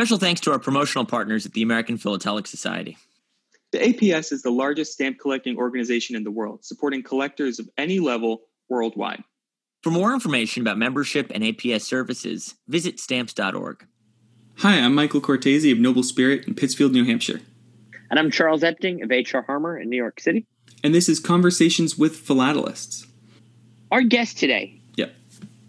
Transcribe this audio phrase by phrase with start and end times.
[0.00, 2.96] Special thanks to our promotional partners at the American Philatelic Society.
[3.72, 8.00] The APS is the largest stamp collecting organization in the world, supporting collectors of any
[8.00, 8.40] level
[8.70, 9.22] worldwide.
[9.82, 13.86] For more information about membership and APS services, visit stamps.org.
[14.60, 17.42] Hi, I'm Michael Cortese of Noble Spirit in Pittsfield, New Hampshire.
[18.10, 20.46] And I'm Charles Epting of HR Harmer in New York City.
[20.82, 23.06] And this is Conversations with Philatelists.
[23.90, 25.14] Our guest today, Yep.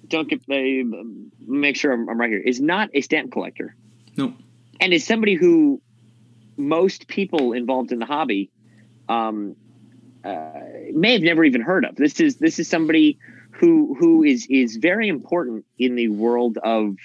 [0.08, 1.04] don't get, uh,
[1.46, 3.76] make sure I'm, I'm right here, is not a stamp collector
[4.18, 4.34] No.
[4.80, 5.82] and is somebody who
[6.58, 8.52] most people involved in the hobby
[9.10, 9.56] um,
[10.24, 10.52] uh,
[10.94, 11.96] may have never even heard of.
[11.96, 13.18] This is this is somebody
[13.52, 16.96] who who is is very important in the world of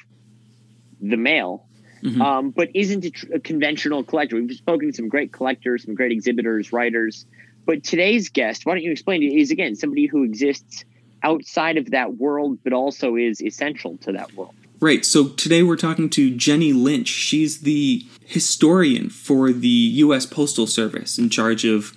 [1.01, 1.67] the mail,
[2.03, 2.21] Mhm.
[2.21, 4.37] um, but isn't a, tr- a conventional collector.
[4.37, 7.27] We've spoken to some great collectors, some great exhibitors, writers.
[7.65, 10.85] But today's guest, why don't you explain it, is again somebody who exists
[11.23, 14.55] outside of that world, but also is essential to that world.
[14.79, 15.05] Right.
[15.05, 17.09] So today we're talking to Jenny Lynch.
[17.09, 20.27] She's the historian for the U.S.
[20.27, 21.93] Postal Service in charge of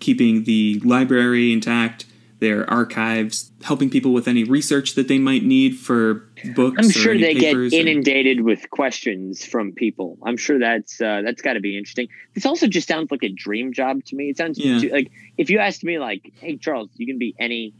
[0.00, 2.06] keeping the library intact,
[2.40, 6.76] their archives, helping people with any research that they might need for books.
[6.78, 10.16] I'm sure they get papers or- inundated with questions from people.
[10.22, 12.08] I'm sure that's uh, that's got to be interesting.
[12.34, 14.30] This also just sounds like a dream job to me.
[14.30, 14.78] It sounds Yeah.
[14.80, 17.74] too- like if you asked me, like, "Hey, Charles, you can be any,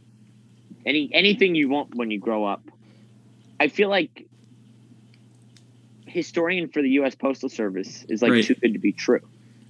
[0.85, 2.61] any, anything you want when you grow up."
[3.59, 4.27] I feel like
[6.13, 7.15] historian for the U.S.
[7.15, 8.43] Postal Service is like Right.
[8.45, 9.21] too good to be true.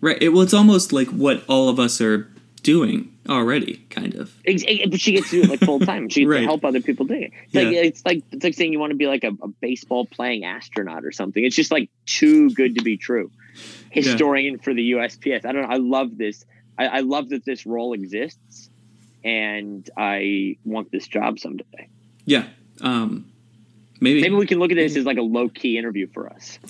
[0.02, 0.22] Right.
[0.22, 2.28] It, well, it's almost like what all of us are
[2.62, 4.34] doing already, kind of.
[4.46, 6.10] Ex- But she gets to do it like full time.
[6.10, 6.40] She gets Right.
[6.42, 7.32] to help other people do it.
[7.46, 10.06] It's like it's like it's like saying you want to be like a, a baseball
[10.06, 11.44] playing astronaut or something.
[11.44, 13.32] It's just like too good to be true.
[13.92, 15.46] Historian for the USPS.
[15.46, 15.68] I don't know.
[15.70, 16.46] I love this.
[16.78, 18.70] I, I love that this role exists,
[19.24, 21.88] and I want this job someday.
[22.26, 22.48] Yeah.
[22.82, 23.26] Um,
[24.04, 24.22] maybe.
[24.22, 26.60] Maybe we can look at this as like a low key interview for us.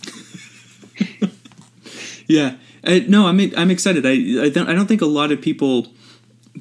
[2.28, 4.06] Yeah, uh, no, I'm I'm excited.
[4.06, 5.88] I I don't I don't think a lot of people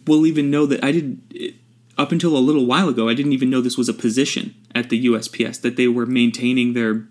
[0.06, 1.54] will even know that I did
[1.98, 3.08] up until a little while ago.
[3.08, 6.72] I didn't even know this was a position at the USPS that they were maintaining
[6.72, 7.06] their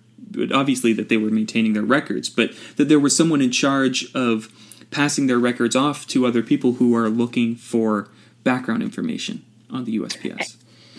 [0.54, 4.50] obviously that they were maintaining their records, but that there was someone in charge of
[4.90, 8.10] passing their records off to other people who are looking for
[8.44, 10.58] background information on the USPS.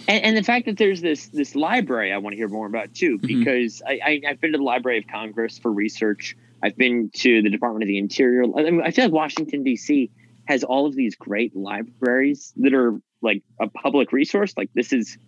[0.08, 2.92] And, and the fact that there's this this library, I want to hear more about
[2.94, 6.36] too, because I, I I've been to the Library of Congress for research.
[6.62, 8.44] I've been to the Department of the Interior.
[8.44, 10.10] I, mean, I feel like Washington D.C.
[10.46, 14.54] has all of these great libraries that are like a public resource.
[14.56, 15.18] Like this is,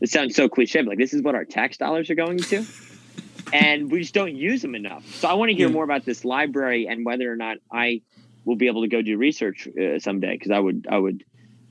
[0.00, 2.66] it sounds so cliche, but like this is what our tax dollars are going to,
[3.52, 5.04] and we just don't use them enough.
[5.14, 5.74] So I want to hear Yeah.
[5.74, 8.02] more about this library and whether or not I
[8.44, 11.24] will be able to go do research uh, someday because I would I would.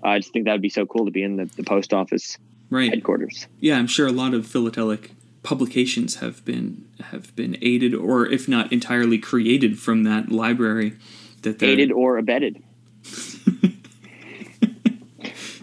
[0.04, 2.38] I just think that would be so cool to be in the, the post office
[2.70, 2.90] Right.
[2.90, 3.48] headquarters.
[3.60, 5.12] Yeah, I'm sure a lot of philatelic
[5.44, 10.94] publications have been have been aided or if not entirely created from that library
[11.42, 12.62] that they're Aided or abetted.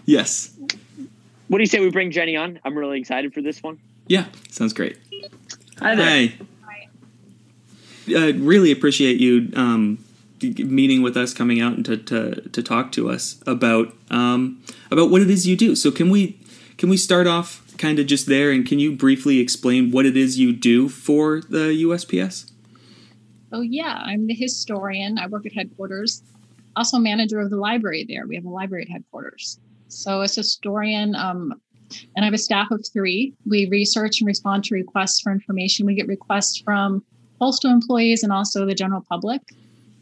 [0.05, 0.55] Yes.
[1.49, 2.59] What do you say we bring Jenny on?
[2.65, 3.77] I'm really excited for this one.
[4.07, 4.97] Yeah, sounds great.
[5.79, 6.29] Hi there.
[6.65, 6.87] Hi.
[8.17, 10.03] I really appreciate you um, g-
[10.41, 14.61] meeting with us, coming out and to, to, to talk to us about um,
[14.91, 15.75] about what it is you do.
[15.75, 16.39] So can we
[16.77, 20.15] can we start off kind of just there, and can you briefly explain what it
[20.15, 22.51] is you do for the USPS?
[23.51, 25.17] Oh, yeah, I'm the historian.
[25.17, 26.21] I work at headquarters,
[26.75, 28.27] also manager of the library there.
[28.27, 29.59] We have a library at headquarters.
[29.87, 31.59] So, as a historian, um,
[32.15, 33.33] and I have a staff of three.
[33.47, 35.85] We research and respond to requests for information.
[35.85, 37.03] We get requests from
[37.39, 39.41] postal employees and also the general public.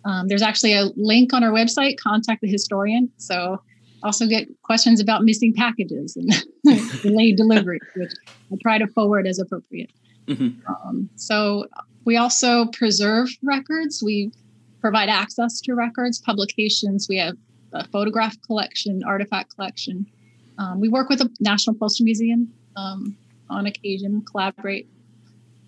[0.07, 3.11] Um, there's actually a link on our website, contact the historian.
[3.17, 3.61] So,
[4.03, 6.31] also get questions about missing packages and
[7.01, 8.13] delayed delivery, which
[8.51, 9.91] I try to forward as appropriate.
[10.27, 10.61] Mhm.
[10.67, 11.65] Um, so
[12.05, 14.03] we also preserve records.
[14.03, 14.31] We
[14.81, 17.07] provide access to records, publications.
[17.09, 17.35] We have
[17.73, 20.05] a photograph collection, artifact collection.
[20.57, 23.17] Um, we work with the National Postal Museum um,
[23.49, 24.87] on occasion, collaborate.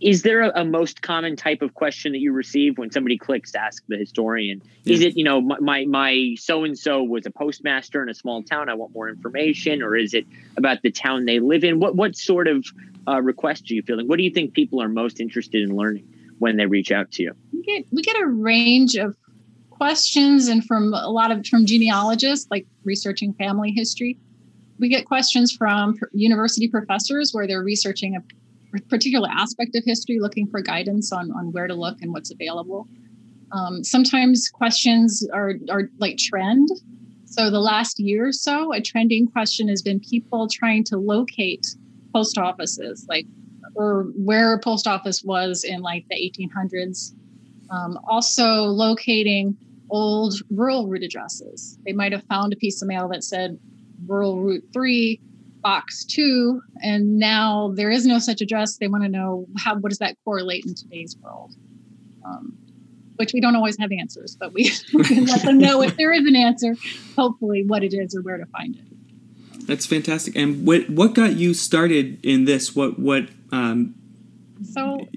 [0.01, 3.51] Is there a, a most common type of question that you receive when somebody clicks
[3.51, 4.62] to ask the historian?
[4.86, 8.13] Is it, you know, my my, my so and so was a postmaster in a
[8.13, 8.69] small town.
[8.69, 10.25] I want more information, or is it
[10.57, 11.80] about the town they live in?
[11.80, 12.66] What what sort of
[13.07, 14.07] uh, request are you feeling?
[14.07, 16.07] What do you think people are most interested in learning
[16.40, 17.34] when they reach out to you?
[17.52, 19.18] We get we get a range of
[19.69, 24.18] questions, and from a lot of from genealogists, like researching family history.
[24.80, 28.22] We get questions from university professors where they're researching a
[28.89, 32.88] particular aspect of history, looking for guidance on, on where to look and what's available.
[33.51, 36.69] Um, sometimes questions are, are like trend.
[37.25, 41.66] So, the last year or so, a trending question has been people trying to locate
[42.13, 43.25] post offices, like
[43.75, 47.13] or where a post office was in like the 1800s.
[47.69, 49.56] Um, also locating
[49.89, 51.77] old rural route addresses.
[51.86, 53.60] They might have found a piece of mail that said
[54.07, 55.21] rural route three,
[55.61, 58.77] box two, and now there is no such address.
[58.77, 61.56] They want to know how what does that correlate in today's world.
[62.25, 62.57] Um,
[63.19, 66.25] which we don't always have answers, but we, can let them know if there is
[66.25, 66.75] an answer,
[67.17, 69.65] hopefully what it is or where to find it.
[69.67, 70.35] That's fantastic.
[70.35, 72.75] And what what got you started in this?
[72.75, 73.94] What what um,
[74.63, 75.07] so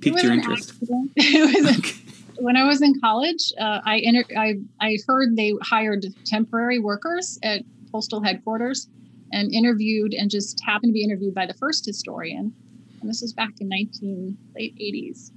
[0.00, 0.72] piqued your interest?
[1.16, 5.52] it was a, when I was in college, uh, I, inter- I I heard they
[5.62, 7.62] hired temporary workers at
[7.92, 8.88] postal headquarters
[9.32, 12.52] and interviewed and just happened to be interviewed by the first historian.
[13.00, 15.30] And this was back in 19 late 80s.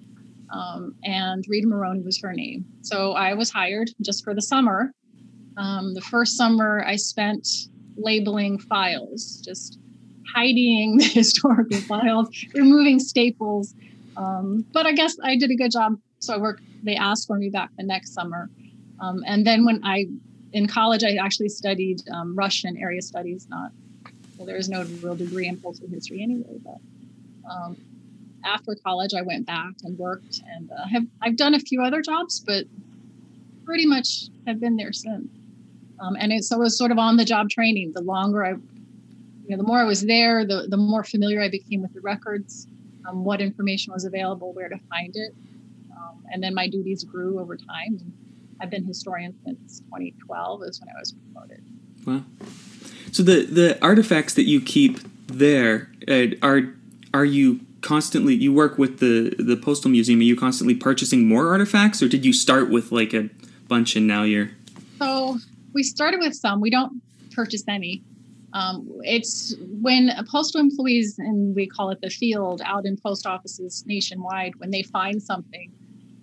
[0.52, 2.66] Um, and Rita Moroney was her name.
[2.82, 4.94] So I was hired just for the summer.
[5.58, 7.48] Um, the first summer I spent
[7.98, 9.80] labeling files, just
[10.34, 13.74] hiding the historical files, removing staples.
[14.18, 15.98] Um, but I guess I did a good job.
[16.20, 18.50] So I worked, they asked for me back the next summer.
[19.00, 20.08] Um, and then when I,
[20.54, 23.72] in college, I actually studied um, Russian area studies, not,
[24.42, 26.78] well, there is no real degree in cultural history anyway, but
[27.48, 27.78] um,
[28.44, 32.02] after college, I went back and worked, and uh, have I've done a few other
[32.02, 32.66] jobs, but
[33.66, 35.28] pretty much have been there since.
[36.00, 37.92] Um, and it, so it was sort of on the job training.
[37.94, 41.50] The longer I, you know, the more I was there, the the more familiar I
[41.50, 42.68] became with the records,
[43.08, 45.36] um, what information was available, where to find it,
[45.96, 48.00] um, and then my duties grew over time.
[48.60, 51.64] I've been historian since 2012 is when I was promoted.
[52.08, 52.24] Wow.
[53.12, 56.74] So the the artifacts that you keep there uh, are
[57.14, 61.48] are you constantly you work with the the postal museum are you constantly purchasing more
[61.48, 63.28] artifacts or did you start with like a
[63.68, 64.52] bunch and now you're
[65.00, 65.40] so
[65.74, 68.04] we started with some we don't purchase any.
[68.54, 73.86] Um, it's when postal employees and we call it the field out in post offices
[73.88, 75.72] nationwide when they find something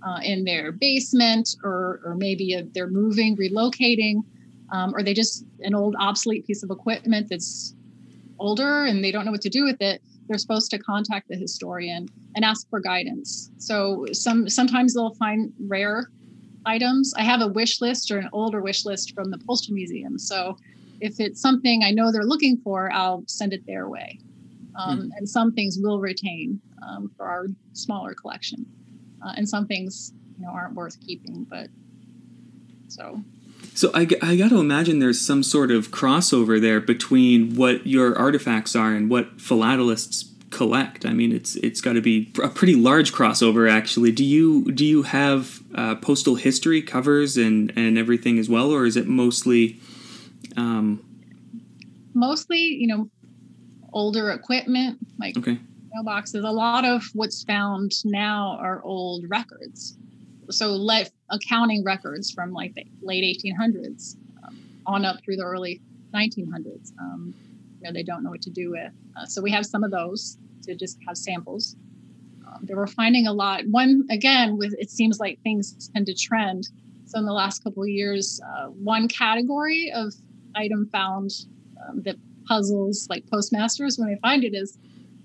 [0.07, 4.23] uh, in their basement or or maybe a, they're moving relocating
[4.71, 7.75] um, or they just an old obsolete piece of equipment that's
[8.39, 11.37] older and they don't know what to do with it they're supposed to contact the
[11.37, 13.51] historian and ask for guidance.
[13.59, 16.11] So some sometimes they'll find rare
[16.67, 17.15] items.
[17.17, 20.19] I have a wish list or an older wish list from the Postal Museum.
[20.19, 20.57] So
[21.01, 24.19] if it's something I know they're looking for, I'll send it their way.
[24.79, 25.11] Um, mm.
[25.17, 28.67] And some things will retain um, for our smaller collection,
[29.25, 31.45] uh, and some things you know aren't worth keeping.
[31.45, 31.69] But
[32.89, 33.23] so
[33.79, 38.19] so I, I got to imagine there's some sort of crossover there between what your
[38.19, 41.07] artifacts are and what philatelists collect.
[41.07, 44.11] I mean, it's it's got to be a pretty large crossover, actually.
[44.11, 48.85] Do you do you have uh, postal history covers and and everything as well, or
[48.85, 49.79] is it mostly?
[50.57, 51.05] Um,
[52.15, 53.09] mostly, you know,
[53.93, 55.61] older equipment like okay.
[55.97, 56.43] mailboxes.
[56.43, 59.97] A lot of what's found now are old records
[60.51, 65.81] so let accounting records from like the late 1800s um, on up through the early
[66.15, 66.93] 1900s.
[66.99, 67.35] Um,
[67.81, 68.93] you know, they don't know what to do with.
[69.17, 71.77] Uh, so we have some of those to just have samples.
[72.47, 73.63] Um, they were finding a lot.
[73.69, 76.69] One again, with it seems like things tend to trend.
[77.07, 80.13] So in the last couple of years, uh, one category of
[80.55, 81.31] item found
[81.87, 84.79] um, that puzzles like postmasters when they find it is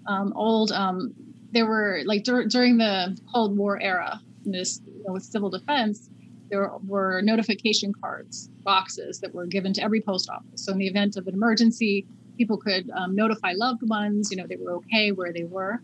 [0.06, 0.72] um, old.
[0.72, 1.14] Um,
[1.52, 6.10] there were like dur- during the Cold War era, this you know, with civil defense,
[6.50, 10.64] there were notification cards, boxes that were given to every post office.
[10.64, 12.06] So in the event of an emergency,
[12.38, 15.82] people could um, notify loved ones, you know, they were okay where they were.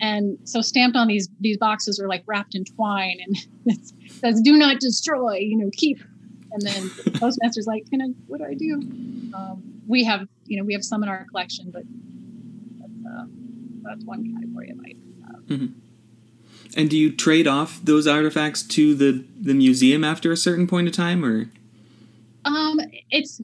[0.00, 3.36] And so stamped on these these boxes are like wrapped in twine and
[3.66, 6.00] it says "Do not destroy," you know, keep.
[6.52, 8.06] And then the postmaster's like, "Can I?
[8.26, 8.80] What do I do?"
[9.34, 11.82] Um, we have, you know, we have some in our collection, but
[12.78, 13.24] that's, uh,
[13.82, 15.10] that's one category of items.
[15.50, 15.79] Mm-hmm.
[16.76, 20.88] And do you trade off those artifacts to the the museum after a certain point
[20.88, 21.50] of time, or?
[22.44, 23.40] Um, it's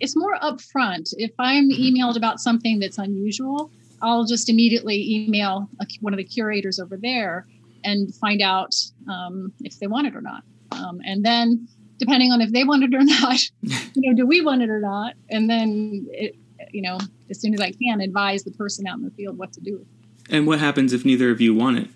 [0.00, 1.14] it's more upfront.
[1.16, 1.82] If I'm mm-hmm.
[1.82, 3.70] emailed about something that's unusual,
[4.02, 7.46] I'll just immediately email a, one of the curators over there
[7.84, 8.74] and find out
[9.08, 10.42] um, if they want it or not.
[10.72, 11.68] Um, and then,
[11.98, 14.80] depending on if they want it or not, you know, do we want it or
[14.80, 15.14] not?
[15.30, 16.36] And then, it,
[16.72, 16.98] you know,
[17.30, 19.86] as soon as I can, advise the person out in the field what to do.
[20.28, 21.88] And what happens if neither of you want it?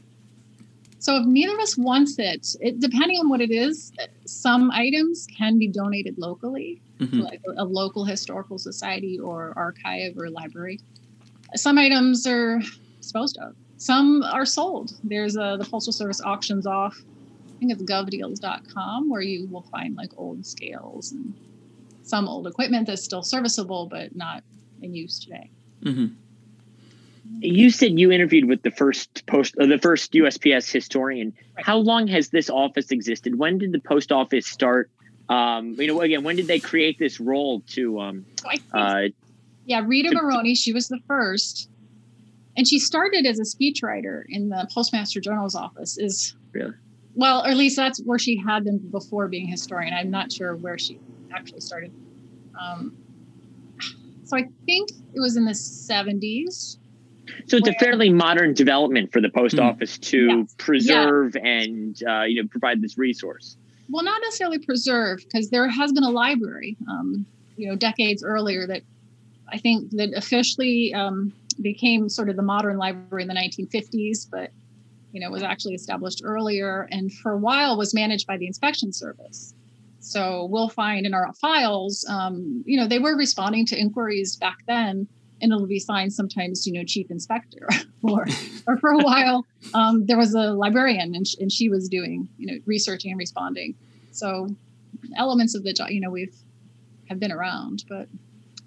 [1.01, 3.91] So if neither of us wants it, it depending on what it is,
[4.27, 7.21] some items can be donated locally, mm-hmm.
[7.21, 10.79] like a, a local historical society or archive or library.
[11.55, 12.61] Some items are
[12.99, 13.57] disposed of.
[13.79, 14.93] Some are sold.
[15.03, 17.03] There's a the Postal Service auctions off.
[17.49, 21.35] I think it's govdeals.com where you will find like old scales and
[22.03, 24.45] some old equipment that's still serviceable but not
[24.83, 25.51] in use today.
[25.83, 26.15] Mm-hmm.
[27.39, 31.33] You said you interviewed with the first post, uh, the first USPS historian.
[31.57, 31.65] Right.
[31.65, 33.39] How long has this office existed?
[33.39, 34.91] When did the post office start?
[35.29, 38.01] Um, you know, again, when did they create this role to?
[38.01, 39.01] Um, So I think, uh,
[39.65, 41.69] yeah, Rita to- Moroney, she was the first.
[42.57, 45.97] And she started as a speechwriter in the Postmaster General's office.
[45.99, 46.75] Is Really?
[47.15, 49.95] well, or at least that's where she had been before being historian.
[49.95, 50.99] I'm not sure where she
[51.33, 51.93] actually started.
[52.61, 52.97] Um,
[54.25, 56.79] so I think it was in the 70s.
[57.49, 59.63] So it's a fairly modern development for the post Hmm.
[59.65, 60.55] office to Yes.
[60.59, 63.57] preserve and uh, you know provide this resource.
[63.89, 68.67] well not necessarily preserve, because there has been a library um, you know decades earlier
[68.67, 68.83] that
[69.53, 74.51] i think that officially um, became sort of the modern library in the 1950s but
[75.13, 78.93] you know was actually established earlier and for a while was managed by the inspection
[78.93, 79.53] service
[79.99, 84.57] so we'll find in our files um, you know they were responding to inquiries back
[84.69, 85.09] then
[85.41, 87.67] and it'll be signed sometimes you know chief inspector
[88.03, 88.27] or
[88.67, 92.29] or for a while um, there was a librarian and, sh- and she was doing
[92.37, 93.75] you know researching and responding
[94.11, 94.49] so
[95.17, 96.35] elements of the job you know we've
[97.09, 98.09] have been around but,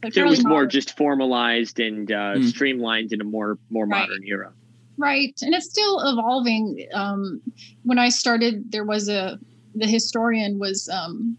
[0.01, 2.41] but So it fairly was more just formalized and uh, Hmm.
[2.41, 4.01] streamlined in a more more Right.
[4.07, 4.53] modern era.
[4.97, 7.41] right and it's still evolving um,
[7.83, 9.37] when i started there was a
[9.75, 11.37] the historian was um,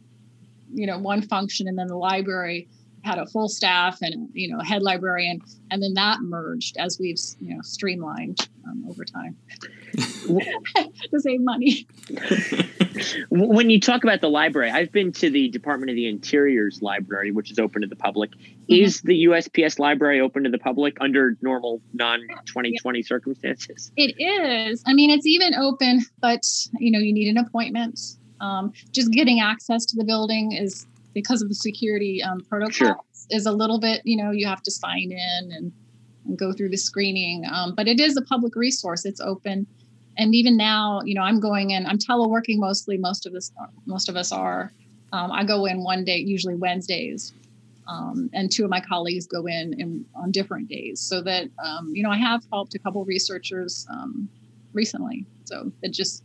[0.73, 2.69] you know one function and then the library
[3.05, 6.99] had a full staff and you know a head librarian and then that merged as
[6.99, 9.37] we've you know streamlined um, over time
[9.95, 11.87] to save money
[13.29, 17.33] When you talk about the library, I've been to the Department of the Interior's library,
[17.33, 18.31] which is open to the public.
[18.69, 23.91] Is the USPS library open to the public under normal non 2020 circumstances?
[23.97, 24.83] It is.
[24.87, 26.47] I mean, it's even open, but
[26.79, 28.01] you know, you need an appointment.
[28.41, 32.97] Um, just getting access to the building is because of the security um, protocols Sure.
[33.31, 34.03] is a little bit.
[34.05, 35.73] You know, you have to sign in and,
[36.27, 37.45] and go through the screening.
[37.51, 39.05] Um, but it is a public resource.
[39.05, 39.67] It's open,
[40.19, 41.87] and even now, you know, I'm going in.
[41.87, 42.99] I'm teleworking mostly.
[42.99, 43.51] Most of us,
[43.87, 44.73] most of us are.
[45.13, 47.33] Um, I go in one day, usually Wednesdays,
[47.87, 51.91] um, and two of my colleagues go in, in on different days so that um,
[51.95, 54.29] you know i have helped a couple researchers um,
[54.73, 56.23] recently so it just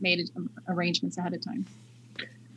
[0.00, 1.64] made um, arrangements ahead of time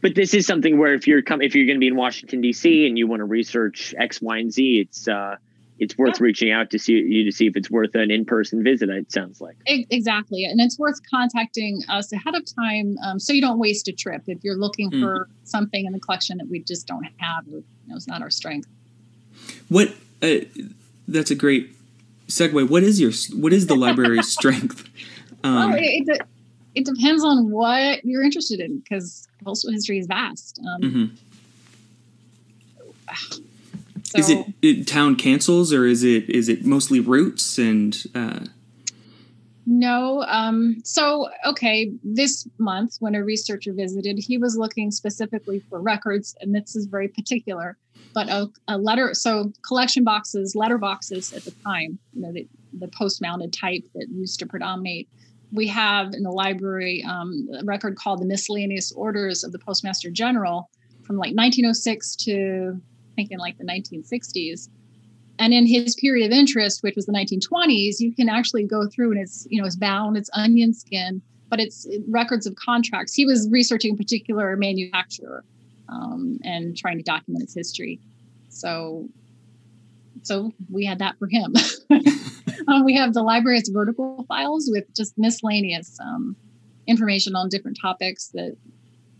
[0.01, 2.41] But this is something where if you're com- if you're going to be in Washington
[2.41, 2.85] D.C.
[2.87, 5.37] and you want to research X, Y, and Z, it's uh,
[5.79, 8.63] it's worth reaching out to see you to see if it's worth an in person
[8.63, 8.89] visit.
[8.89, 9.57] It sounds like.
[9.65, 13.91] Exactly and it's worth contacting us ahead of time um, so you don't waste a
[13.91, 15.01] trip if you're looking Mm.
[15.01, 18.21] for something in the collection that we just don't have or you know it's not
[18.21, 18.67] our strength
[19.67, 19.93] What?
[20.21, 20.39] Uh,
[21.07, 21.75] that's a great
[22.27, 22.69] segue.
[22.69, 23.11] What is your?
[23.39, 24.87] What is the library's strength?
[25.43, 26.21] Um, well it, it,
[26.75, 31.17] it depends on what you're interested in because postal history is vast um, mhm.
[34.03, 38.01] so Is it, it town cancels or is it is it mostly routes and?
[38.13, 38.45] Uh,
[39.65, 40.23] No.
[40.27, 46.35] Um, so, okay, this month when a researcher visited, he was looking specifically for records,
[46.39, 47.77] and this is very particular,
[48.13, 52.47] but a, a letter, so collection boxes, letter boxes at the time, you know, the,
[52.77, 55.09] the post mounted type that used to predominate.
[55.55, 60.11] We have in the library um, a record called the Miscellaneous Orders of the Postmaster
[60.11, 60.69] General
[61.03, 64.69] from like 1906 to I think in like the 1960s
[65.39, 69.11] and in his period of interest which was the 1920s you can actually go through
[69.11, 73.13] and it's you know it's bound it's onion skin but it's records of contracts.
[73.13, 75.43] He was researching a particular manufacturer
[75.89, 77.99] um, and trying to document its history.
[78.49, 79.07] So
[80.23, 81.53] so we had that for him
[82.67, 86.35] um, we have the library's vertical files with just miscellaneous um,
[86.87, 88.55] information on different topics that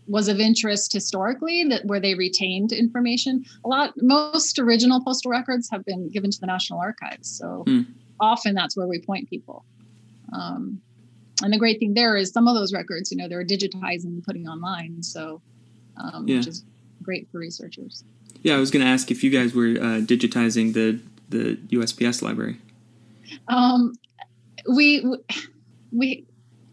[0.08, 5.68] was of interest historically that where they retained information a lot most original postal records
[5.70, 7.82] have been given to the national archives so Hmm.
[8.20, 9.64] often that's where we point people
[10.32, 10.80] um,
[11.42, 14.22] and the great thing there is some of those records you know they're digitizing and
[14.22, 15.42] putting online so
[15.96, 16.38] um, Yeah.
[16.38, 16.64] which is
[17.02, 18.04] great for researchers
[18.42, 22.22] yeah, I was going to ask if you guys were uh, digitizing the the USPS
[22.22, 22.58] library.
[23.48, 23.94] Um,
[24.74, 25.04] we
[25.92, 26.24] we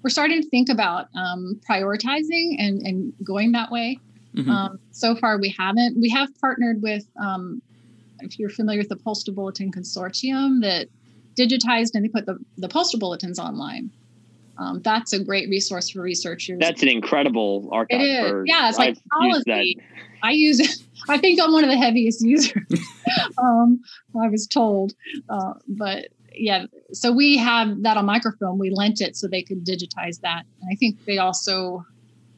[0.04, 4.00] we're starting to think about um, prioritizing and, and going that way
[4.36, 4.50] Mhm.
[4.50, 6.00] Um, so far, we haven't.
[6.00, 7.62] We have partnered with, um,
[8.20, 10.88] if you're familiar with the Postal Bulletin Consortium, that
[11.38, 13.92] digitized and they put the, the postal bulletins online.
[14.58, 16.60] Um, that's a great resource for researchers.
[16.60, 18.02] That's an incredible archive.
[18.02, 18.30] is.
[18.30, 19.78] for- Yeah, it's like I've policy.
[20.22, 20.70] I use it.
[21.10, 22.64] I think I'm one of the heaviest users.
[23.38, 23.82] um,
[24.20, 24.94] I was told,
[25.28, 26.66] uh, but yeah.
[26.92, 28.58] So we have that on microfilm.
[28.60, 31.86] We lent it so they could digitize that, and I think they also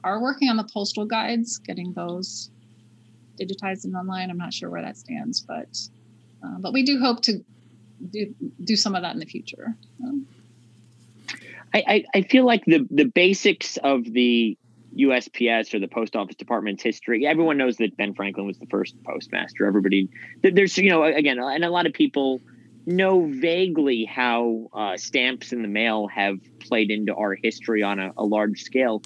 [0.03, 2.49] are working on the postal guides, getting those
[3.39, 4.29] digitized and online.
[4.29, 5.79] I'm not sure where that stands, but
[6.43, 7.43] uh, but we do hope to
[8.11, 8.33] do
[8.63, 9.75] do some of that in the future.
[10.03, 10.27] Um,
[11.73, 14.57] I, I, I feel like the the basics of the
[14.97, 17.25] USPS or the post office department's history.
[17.25, 19.65] Everyone knows that Ben Franklin was the first postmaster.
[19.65, 20.09] Everybody,
[20.41, 22.41] there's you know again, and a lot of people
[22.85, 28.11] know vaguely how uh, stamps in the mail have played into our history on a,
[28.17, 29.01] a large scale.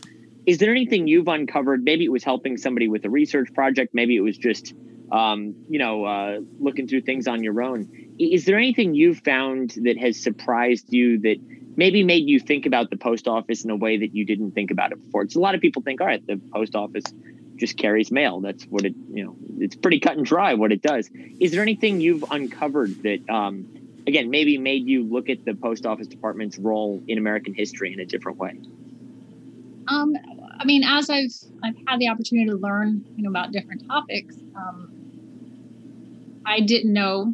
[0.46, 1.84] Is there anything you've uncovered?
[1.84, 3.94] Maybe it was helping somebody with a research project.
[3.94, 4.74] Maybe it was just
[5.12, 7.90] um, you know uh, looking through things on your own.
[8.20, 11.38] Is there anything you've found that has surprised you that
[11.80, 14.70] maybe made you think about the post office in a way that you didn't think
[14.70, 15.22] about it before.
[15.22, 17.06] It's a lot of people think, all right, the post office
[17.60, 18.40] just carries mail.
[18.40, 21.10] That's what it, you know, it's pretty cut and dry what it does.
[21.40, 23.68] Is there anything you've uncovered that, um,
[24.08, 28.00] again, maybe made you look at the post office department's role in American history in
[28.00, 28.60] a different way?
[29.88, 30.16] Um,
[30.60, 34.36] I mean, as I've I've had the opportunity to learn, you know, about different topics,
[34.56, 34.92] um,
[36.46, 37.34] I didn't know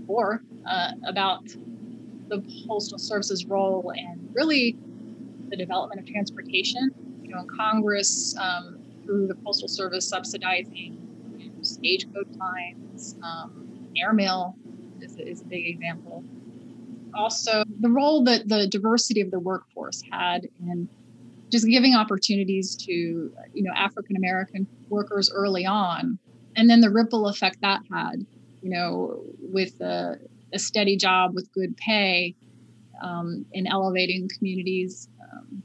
[0.00, 1.44] before uh, about
[2.28, 4.76] the Postal Service's role and really
[5.48, 6.90] the development of transportation.
[7.22, 10.98] You know, in Congress, um, through the Postal Service subsidizing
[11.62, 14.56] stagecoach lines, um, airmail
[15.00, 16.24] is, is a big example.
[17.14, 20.88] Also, the role that the diversity of the workforce had in
[21.50, 26.18] just giving opportunities to you know African American workers early on,
[26.56, 28.26] and then the ripple effect that had,
[28.62, 30.18] you know, with the
[30.52, 32.34] a steady job with good pay
[33.02, 35.08] um, in elevating communities.
[35.20, 35.62] Um,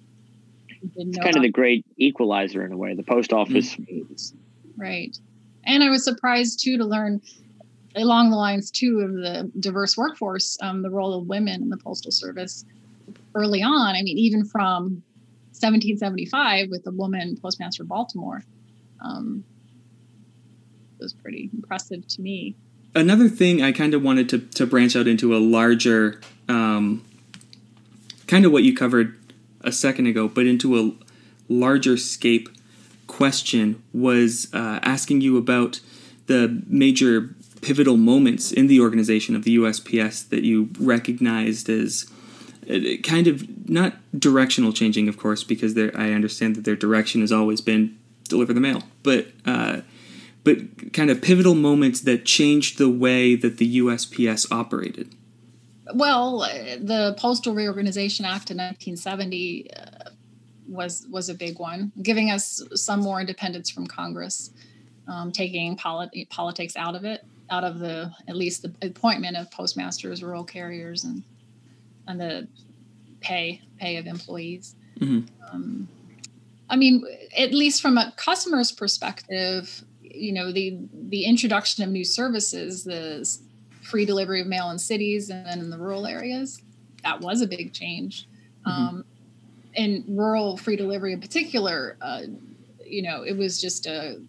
[0.95, 3.77] it's kind of the great equalizer in a way, the post office.
[3.77, 4.21] Right.
[4.77, 5.17] right.
[5.65, 7.21] And I was surprised too to learn
[7.95, 11.77] along the lines too of the diverse workforce, um, the role of women in the
[11.77, 12.65] postal service
[13.35, 13.95] early on.
[13.95, 15.03] I mean, even from
[15.51, 18.43] 1775 with the woman postmaster Baltimore,
[19.01, 19.43] um,
[20.99, 22.55] was pretty impressive to me
[22.95, 27.03] another thing I kind of wanted to, to branch out into a larger, um,
[28.27, 29.18] kind of what you covered
[29.69, 30.91] a second ago, but into a
[31.47, 32.49] larger scape
[33.07, 35.79] question was uh, asking you about
[36.27, 42.09] the major pivotal moments in the organization of the USPS that you recognized as
[42.69, 47.31] uh, kind of not directional changing, of course, because I understand that their direction has
[47.31, 47.97] always been
[48.29, 49.81] deliver the mail, but uh,
[50.43, 55.13] but kind of pivotal moments that changed the way that the USPS operated?
[55.93, 60.09] Well, the Postal Reorganization Act of 1970 uh,
[60.67, 64.51] was was a big one, giving us some more independence from Congress,
[65.07, 69.49] um, taking polit- politics out of it, out of the at least the appointment of
[69.51, 71.23] postmasters, rural carriers, and
[72.07, 72.47] and the
[73.19, 74.75] pay pay of employees.
[74.99, 75.27] Mm-hmm.
[75.51, 75.87] Um,
[76.69, 77.03] I mean,
[77.35, 83.27] at least from a customer's perspective, you know the the introduction of new services the
[83.89, 86.61] free delivery of mail in cities and then in the rural areas
[87.03, 88.27] that was a big change.
[88.67, 88.69] Mm-hmm.
[88.69, 89.05] um,
[89.75, 92.23] in rural free delivery in particular uh,
[92.85, 94.19] you know it was just a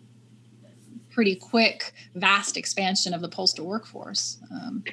[1.11, 4.38] pretty quick vast expansion of the postal workforce.
[4.51, 4.85] Um,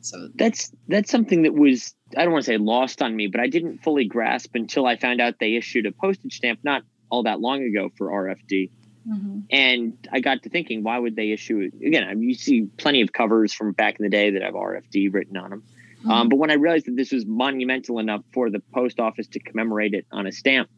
[0.00, 3.38] so that's that's something that was i don't want to say lost on me but
[3.40, 7.22] i didn't fully grasp until i found out they issued a postage stamp not all
[7.22, 8.70] that long ago for rfd
[9.10, 9.40] Mm-hmm.
[9.50, 11.84] And I got to thinking, why would they issue it?
[11.84, 14.54] Again, I mean, you see plenty of covers from back in the day that have
[14.54, 15.62] RFD written on them.
[16.00, 16.10] Mm-hmm.
[16.10, 19.40] Um, but when I realized that this was monumental enough for the post office to
[19.40, 20.70] commemorate it on a stamp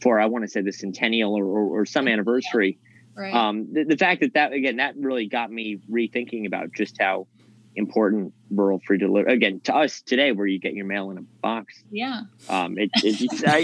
[0.00, 2.78] for, I want to say, the centennial or, or, or some anniversary,
[3.16, 3.22] yeah.
[3.22, 3.34] right.
[3.34, 7.26] um, the, the fact that that, again, that really got me rethinking about just how
[7.80, 11.22] important rural free delivery again to us today where you get your mail in a
[11.42, 11.82] box.
[11.90, 12.22] Yeah.
[12.48, 13.58] Um it, it, it's I,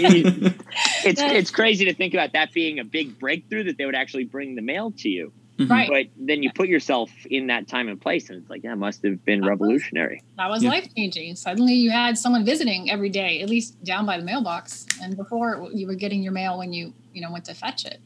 [1.07, 4.25] it's it's crazy to think about that being a big breakthrough that they would actually
[4.25, 5.31] bring the mail to you.
[5.57, 5.71] Mm-hmm.
[5.71, 5.89] right.
[5.89, 9.03] But then you put yourself in that time and place and it's like that must
[9.03, 10.21] have been that revolutionary.
[10.23, 10.69] Was, that was yeah.
[10.69, 14.85] life changing suddenly you had someone visiting every day at least down by the mailbox
[15.01, 18.01] and before you were getting your mail when you you know went to fetch it.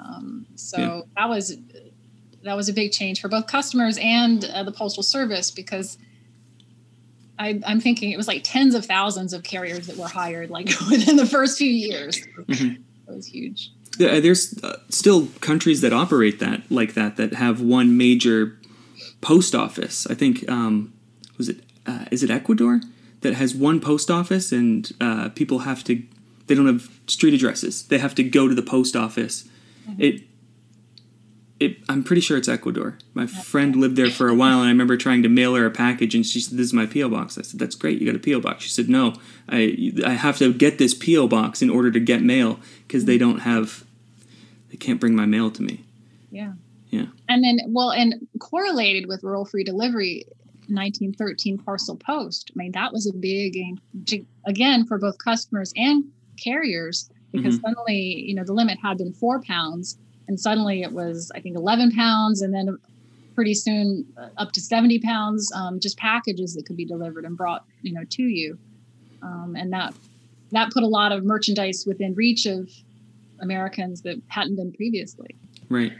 [0.00, 1.00] Um, so yeah.
[1.16, 1.58] that was
[2.42, 5.98] that was a big change for both customers and uh, the postal service because
[7.38, 10.66] I, am thinking it was like tens of thousands of carriers that were hired like
[10.90, 12.18] within the first few years.
[12.18, 12.82] Mm-hmm.
[13.08, 13.72] It was huge.
[13.98, 18.58] Yeah, there's uh, still countries that operate that like that that have one major
[19.20, 20.06] post office.
[20.06, 20.92] I think um,
[21.36, 22.80] was it uh, is it Ecuador
[23.22, 26.02] that has one post office and uh, people have to
[26.46, 27.84] they don't have street addresses.
[27.84, 29.48] They have to go to the post office.
[29.88, 30.02] Mm-hmm.
[30.02, 30.22] It
[31.60, 32.96] it, I'm pretty sure it's Ecuador.
[33.12, 35.70] My friend lived there for a while, and I remember trying to mail her a
[35.70, 38.00] package, and she said, "This is my PO box." I said, "That's great.
[38.00, 39.14] You got a PO box." She said, "No,
[39.48, 43.18] I I have to get this PO box in order to get mail because they
[43.18, 43.84] don't have,
[44.70, 45.84] they can't bring my mail to me."
[46.30, 46.54] Yeah.
[46.88, 47.06] Yeah.
[47.28, 50.24] And then, well, and correlated with rural free delivery,
[50.68, 52.50] 1913 parcel post.
[52.54, 53.78] I mean, that was a big game
[54.46, 56.04] again for both customers and
[56.42, 57.66] carriers because mm-hmm.
[57.66, 59.98] suddenly, you know, the limit had been four pounds,
[60.30, 62.78] and suddenly it was, I think, 11 pounds, and then
[63.34, 67.36] pretty soon uh, up to 70 pounds, um, just packages that could be delivered and
[67.36, 68.56] brought, you know, to you,
[69.22, 69.92] um, and that
[70.52, 72.70] that put a lot of merchandise within reach of
[73.40, 75.34] Americans that hadn't been previously.
[75.68, 75.92] Right.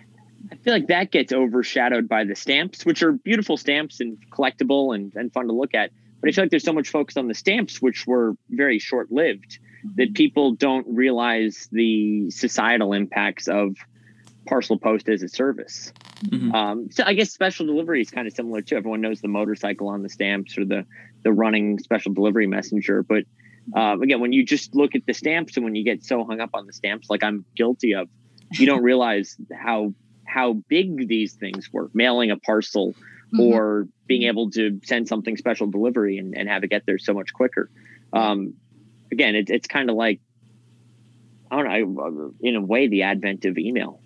[0.52, 4.94] I feel like that gets overshadowed by the stamps, which are beautiful stamps and collectible
[4.94, 5.90] and, and fun to look at.
[6.20, 9.10] But I feel like there's so much focus on the stamps, which were very short
[9.10, 9.96] lived, mm-hmm.
[9.96, 13.76] that people don't realize the societal impacts of
[14.50, 15.92] parcel post as a service.
[16.26, 16.52] Mm-hmm.
[16.52, 18.76] Um, so I guess special delivery is kind of similar too.
[18.76, 20.84] Everyone knows the motorcycle on the stamps or the
[21.22, 23.24] the running special delivery messenger, but
[23.74, 26.40] um, again, when you just look at the stamps and when you get so hung
[26.40, 28.08] up on the stamps, like I'm guilty of,
[28.52, 29.94] you don't realize how
[30.26, 31.90] how big these things were.
[31.94, 32.94] Mailing a parcel
[33.32, 33.40] mm-hmm.
[33.40, 37.14] or being able to send something special delivery and, and have it get there so
[37.14, 37.70] much quicker.
[38.12, 38.54] Um,
[39.12, 40.20] again, it, it's kind of like
[41.50, 42.34] I don't know.
[42.40, 44.00] In a way, the advent of email.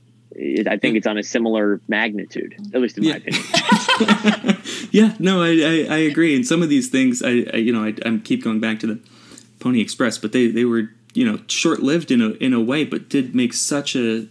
[0.66, 4.62] I think it's on a similar magnitude, at least in my opinion.
[4.90, 6.35] yeah, no, I, I, I, agree.
[6.35, 8.87] And some of these things, I, I you know, I, I keep going back to
[8.87, 9.01] the
[9.61, 12.85] Pony Express, but they, they were you know short lived in a in a way,
[12.85, 14.27] but did make such a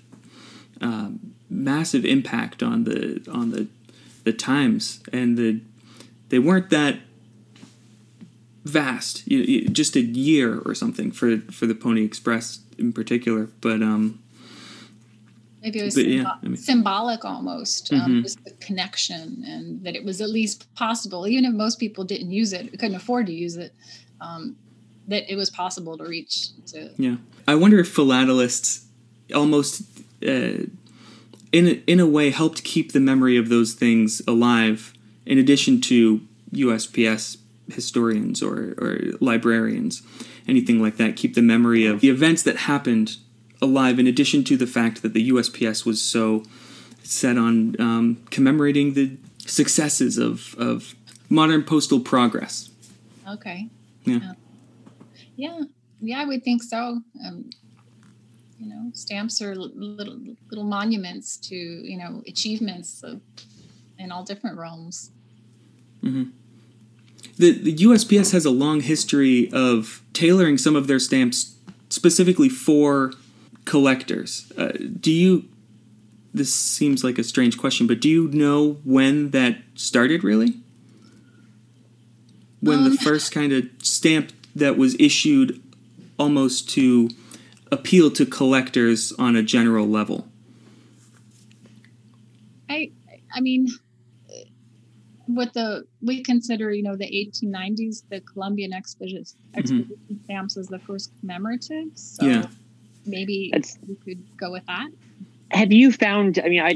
[0.82, 3.68] um, massive impact on the on the
[4.24, 5.62] the times and the
[6.30, 7.00] they weren't that
[8.66, 13.50] vast you, you, just a year or something for for the pony express in particular
[13.60, 14.23] but um
[15.64, 18.22] maybe it was yeah, I mean, symbolic almost um, mm-hmm.
[18.22, 22.32] just the connection and that it was at least possible even if most people didn't
[22.32, 23.74] use it couldn't afford to use it
[24.22, 24.56] um,
[25.08, 26.92] that it was possible to reach to.
[26.98, 28.86] Yeah, I wonder if philatelists
[29.34, 29.82] almost,
[30.26, 30.66] uh,
[31.52, 34.94] in a, in a way, helped keep the memory of those things alive.
[35.26, 36.22] In addition to
[36.54, 40.02] USPS historians or, or librarians,
[40.48, 43.18] anything like that, keep the memory of the events that happened
[43.62, 44.00] alive.
[44.00, 46.44] In addition to the fact that the USPS was so
[47.04, 50.96] set on um, commemorating the successes of, of
[51.30, 52.70] modern postal progress.
[53.28, 53.70] Okay.
[54.06, 54.20] Yeah.
[54.22, 54.34] yeah.
[55.36, 55.62] Yeah,
[56.02, 57.02] yeah, I would think so.
[57.26, 57.50] Um,
[58.60, 63.22] you know, stamps are little little monuments to you know achievements of,
[63.98, 65.12] in all different realms.
[66.04, 66.30] Mm-hmm.
[67.38, 71.56] The the USPS has a long history of tailoring some of their stamps
[71.90, 73.14] specifically for
[73.66, 74.52] collectors.
[74.58, 75.46] Uh, do you?
[76.34, 80.24] This seems like a strange question, but do you know when that started?
[80.24, 80.56] Really?
[82.60, 85.62] When um, the first kind of stamp that was issued
[86.18, 87.10] almost to
[87.72, 90.28] appeal to collectors on a general level?
[92.70, 92.92] I
[93.34, 93.68] I mean
[95.26, 99.60] what the we consider you know the 1890s the Columbian expedition, mm-hmm.
[99.60, 100.24] expedition mm-hmm.
[100.26, 102.46] stamps as the first commemorative so yeah.
[103.06, 104.90] Maybe That's, we could go with that
[105.52, 106.72] have you found i mean I,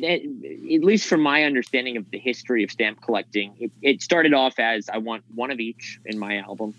[0.75, 4.59] at least from my understanding of the history of stamp collecting it, it started off
[4.59, 6.73] as i want one of each in my album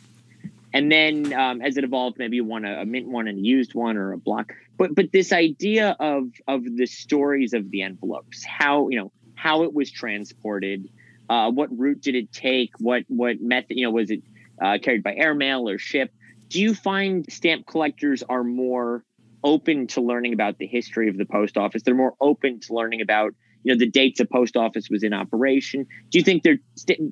[0.73, 3.41] and then um, as it evolved, maybe you want a, a, mint one and a
[3.41, 4.53] used one or a block.
[4.77, 9.63] But but this idea of of the stories of the envelopes, how you know how
[9.63, 10.89] it was transported,
[11.31, 14.23] uh, what route did it take, what what method you know was it
[14.61, 16.13] uh, carried by airmail or ship?
[16.49, 19.05] Do you find stamp collectors are more
[19.43, 21.83] open to learning about the history of the post office?
[21.83, 25.13] They're more open to learning about you know the dates a post office was in
[25.13, 25.87] operation.
[26.11, 26.59] Do you think they're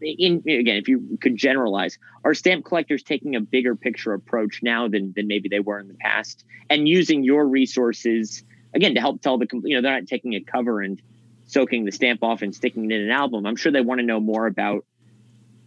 [0.00, 4.88] in again if you could generalize are stamp collectors taking a bigger picture approach now
[4.88, 6.44] than than maybe they were in the past?
[6.70, 10.40] And using your resources again to help tell the you know they're not taking a
[10.40, 11.00] cover and
[11.46, 13.46] soaking the stamp off and sticking it in an album.
[13.46, 14.84] I'm sure they want to know more about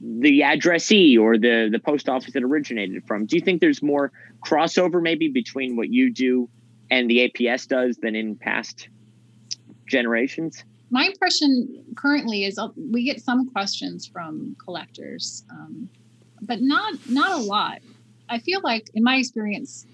[0.02, 4.12] the addressee or the the post office that originated from do you think there's more
[4.46, 6.50] crossover maybe between what you do
[6.90, 8.90] and the aps does than in past
[9.88, 10.64] generations?
[10.92, 15.90] My impression currently is uh, we get some questions from collectors, um,
[16.42, 17.80] but not not a lot.
[18.28, 19.86] I feel like, in my experience,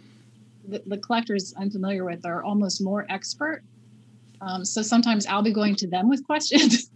[0.67, 3.63] the, the collectors I'm familiar with are almost more expert.
[4.41, 6.89] Um, so sometimes I'll be going to them with questions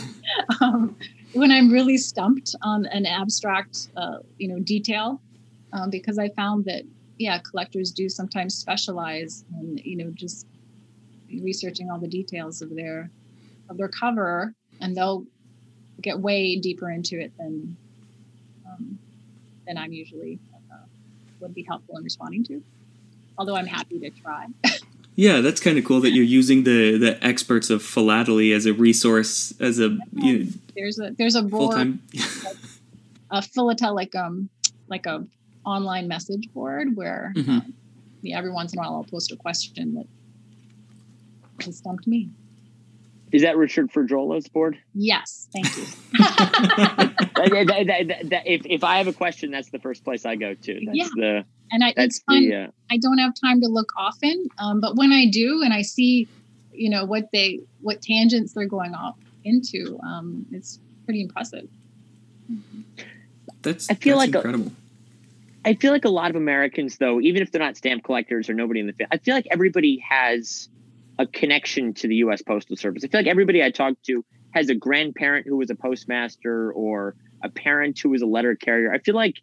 [0.60, 0.96] um,
[1.36, 5.20] when I'm really stumped on an abstract, uh, you know, detail,
[5.72, 6.82] um, because I found that
[7.18, 10.46] yeah, collectors do sometimes specialize in you know just
[11.30, 13.10] researching all the details of their
[13.68, 15.24] of their cover, and they'll
[16.02, 17.76] get way deeper into it than
[18.66, 18.98] um,
[19.66, 20.38] than I'm usually
[20.72, 20.84] uh,
[21.40, 22.62] would be helpful in responding to.
[23.38, 24.46] Although I'm happy to try.
[25.16, 28.72] Yeah, that's kind of cool that you're using the the experts of philately as a
[28.74, 32.02] resource as a you know, there's a there's a full board time.
[33.30, 34.48] a philatelic um
[34.88, 35.26] like a
[35.64, 37.48] online message board where Mhm.
[37.48, 37.74] um,
[38.22, 40.06] yeah, every once in a while I'll post a question that
[41.64, 42.28] has stumped me.
[43.32, 44.78] Is that Richard Frajola's board?
[44.94, 45.84] Yes, thank you.
[47.36, 50.24] That- that- that- that- that- if, if I have a question, that's the first place
[50.24, 50.72] I go to.
[50.86, 51.08] That's Yeah.
[51.16, 52.48] the and I, that's it's fun.
[52.48, 55.72] the uh, I don't have time to look often, um, but when I do, and
[55.72, 56.28] I see,
[56.72, 61.68] you know, what they what tangents they're going off into, um, it's pretty impressive.
[63.62, 64.72] That's I feel that's like incredible.
[65.64, 68.54] I feel like a lot of Americans, though, even if they're not stamp collectors or
[68.54, 70.68] nobody in the field, I feel like everybody has
[71.18, 72.42] a connection to the U.S.
[72.42, 73.02] Postal Service.
[73.04, 77.16] I feel like everybody I talk to has a grandparent who was a postmaster or
[77.42, 78.92] a parent who was a letter carrier.
[78.92, 79.42] I feel like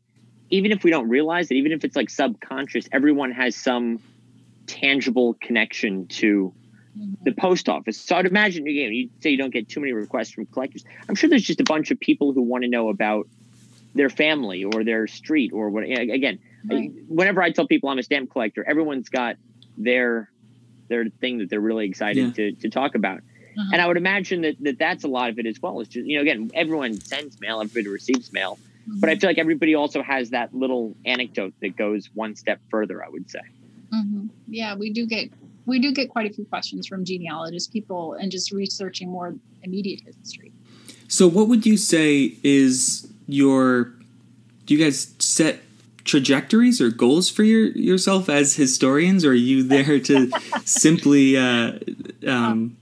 [0.49, 3.99] even if we don't realize it, even if it's like subconscious, everyone has some
[4.67, 6.53] tangible connection to
[7.23, 7.99] the post office.
[7.99, 10.85] So I'd imagine again, you say you don't get too many requests from collectors.
[11.09, 13.27] I'm sure there's just a bunch of people who want to know about
[13.95, 15.83] their family or their street or what.
[15.83, 16.91] Again, Right.
[17.09, 19.35] whenever I tell people I'm a stamp collector, everyone's got
[19.77, 20.29] their
[20.87, 22.51] their thing that they're really excited Yeah.
[22.51, 23.17] to to talk about.
[23.17, 23.69] Uh-huh.
[23.73, 25.79] And I would imagine that, that that's a lot of it as well.
[25.81, 29.37] It's just you know again, everyone sends mail, everybody receives mail, but I feel like
[29.37, 33.03] everybody also has that little anecdote that goes one step further.
[33.03, 33.41] I would say.
[33.91, 35.29] hmm Yeah, we do get
[35.65, 40.01] we do get quite a few questions from genealogists, people, and just researching more immediate
[40.05, 40.51] history.
[41.07, 43.93] So, what would you say is your?
[44.65, 45.59] Do you guys set
[46.05, 50.31] trajectories or goals for your yourself as historians, or are you there to
[50.65, 51.79] simply uh,
[52.27, 52.75] um,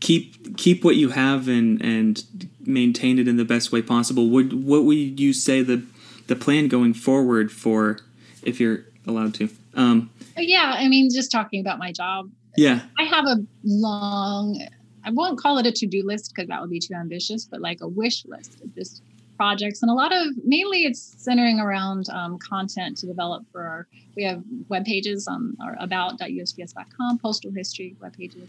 [0.00, 2.24] keep keep what you have and and
[2.66, 4.28] maintain it in the best way possible?
[4.30, 5.84] Would what would you say the
[6.26, 7.98] the plan going forward for,
[8.42, 9.48] if you're allowed to?
[9.74, 14.60] Um, yeah, I mean, just talking about my job, yeah, I have a long,
[15.04, 17.60] I won't call it a to do list because that would be too ambitious, but
[17.60, 19.02] like a wish list of just
[19.36, 19.82] projects.
[19.82, 24.24] And a lot of, mainly it's centering around um, content to develop for our, we
[24.24, 28.48] have web pages on our about.usps.com, postal history web pages.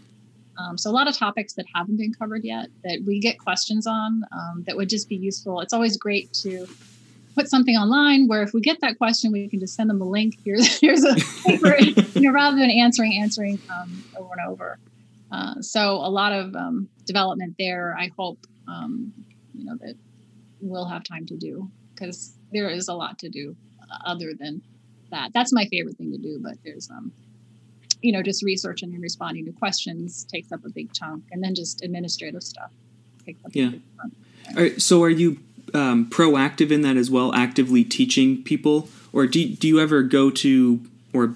[0.58, 3.86] Um, so a lot of topics that haven't been covered yet that we get questions
[3.86, 5.60] on um, that would just be useful.
[5.60, 6.66] It's always great to
[7.34, 10.04] put something online where if we get that question, we can just send them a
[10.04, 10.36] link.
[10.44, 11.14] Here's here's a
[11.44, 11.76] paper,
[12.14, 14.78] you know, rather than answering answering um, over and over.
[15.32, 17.96] Uh, so a lot of um, development there.
[17.98, 18.38] I hope
[18.68, 19.12] um,
[19.54, 19.96] you know that
[20.60, 24.62] we'll have time to do because there is a lot to do uh, other than
[25.10, 25.32] that.
[25.32, 26.38] That's my favorite thing to do.
[26.40, 27.12] But there's um,
[28.04, 31.54] you know, just researching and responding to questions takes up a big chunk, and then
[31.54, 32.70] just administrative stuff
[33.24, 33.68] takes up Yeah.
[33.68, 34.12] a big chunk.
[34.56, 35.38] All right, so are you
[35.72, 40.30] um, proactive in that as well, actively teaching people, or do do you ever go
[40.30, 40.80] to
[41.14, 41.34] or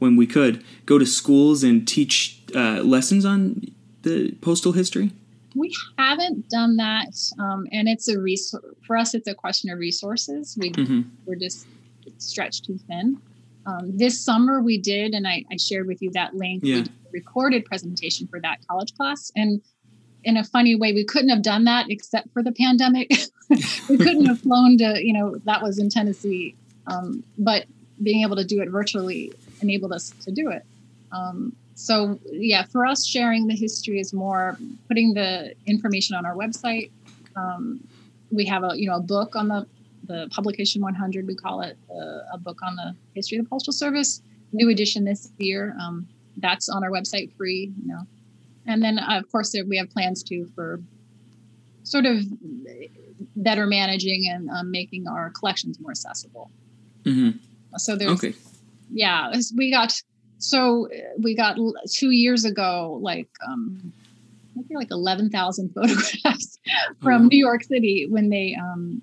[0.00, 3.62] when we could go to schools and teach uh, lessons on
[4.02, 5.12] the postal history?
[5.54, 9.14] We haven't done that, um, and it's a resource for us.
[9.14, 10.56] It's a question of resources.
[10.60, 11.66] We hmm we're just
[12.18, 13.20] stretched too thin.
[13.66, 16.62] Um, this summer we did, and I, I shared with you that link.
[16.64, 16.76] Yeah.
[16.76, 19.60] We did a recorded presentation for that college class, and
[20.24, 23.10] in a funny way, we couldn't have done that except for the pandemic.
[23.88, 26.54] we couldn't have flown to, you know, that was in Tennessee,
[26.86, 27.66] um, but
[28.02, 30.64] being able to do it virtually enabled us to do it.
[31.12, 36.34] Um, so yeah, for us, sharing the history is more putting the information on our
[36.34, 36.90] website.
[37.36, 37.80] Um,
[38.30, 39.66] we have a you know a book on the
[40.10, 43.72] the publication 100 we call it uh, a book on the history of the postal
[43.72, 46.06] service new edition this year um,
[46.38, 48.02] that's on our website free you know
[48.66, 50.80] and then uh, of course there, we have plans too for
[51.84, 52.16] sort of
[53.36, 56.50] better managing and um, making our collections more accessible
[57.04, 57.30] hmm
[57.76, 58.34] so there's Okay.
[58.92, 59.92] yeah we got
[60.38, 61.56] so uh, we got
[61.92, 63.92] two years ago like um
[64.58, 66.58] I think like 11,000 photographs
[67.02, 67.28] from wow.
[67.28, 69.00] New York City when they um,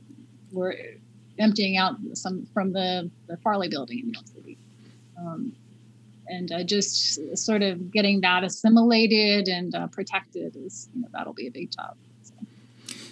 [0.51, 0.75] were
[1.39, 4.57] emptying out some from the, the Farley building in New York City.
[5.17, 5.53] Um,
[6.27, 11.33] and uh, just sort of getting that assimilated and uh, protected is, you know, that'll
[11.33, 11.95] be a big job.
[12.23, 12.33] So.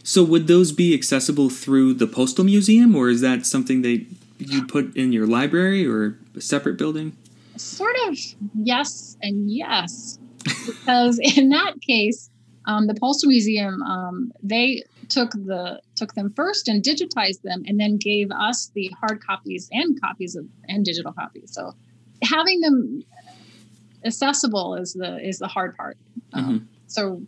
[0.03, 4.05] So would those be accessible through the postal museum, or is that something that
[4.37, 7.15] you put in your library or a separate building?
[7.55, 8.17] Sort of
[8.53, 12.29] yes and yes, because in that case,
[12.65, 17.79] um, the Postal Museum um, they took the took them first and digitized them, and
[17.79, 21.53] then gave us the hard copies and copies of and digital copies.
[21.53, 21.73] So
[22.23, 23.03] having them
[24.03, 25.97] accessible is the is the hard part.
[26.33, 27.21] Um, So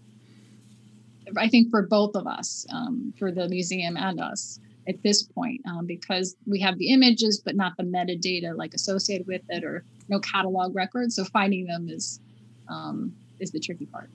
[1.36, 5.62] I think for both of us, um, for the museum and us, at this point
[5.68, 9.84] um, because we have the images but not the metadata like associated with it or
[10.08, 12.22] no catalog records so finding them is
[12.70, 14.10] um, is the tricky part.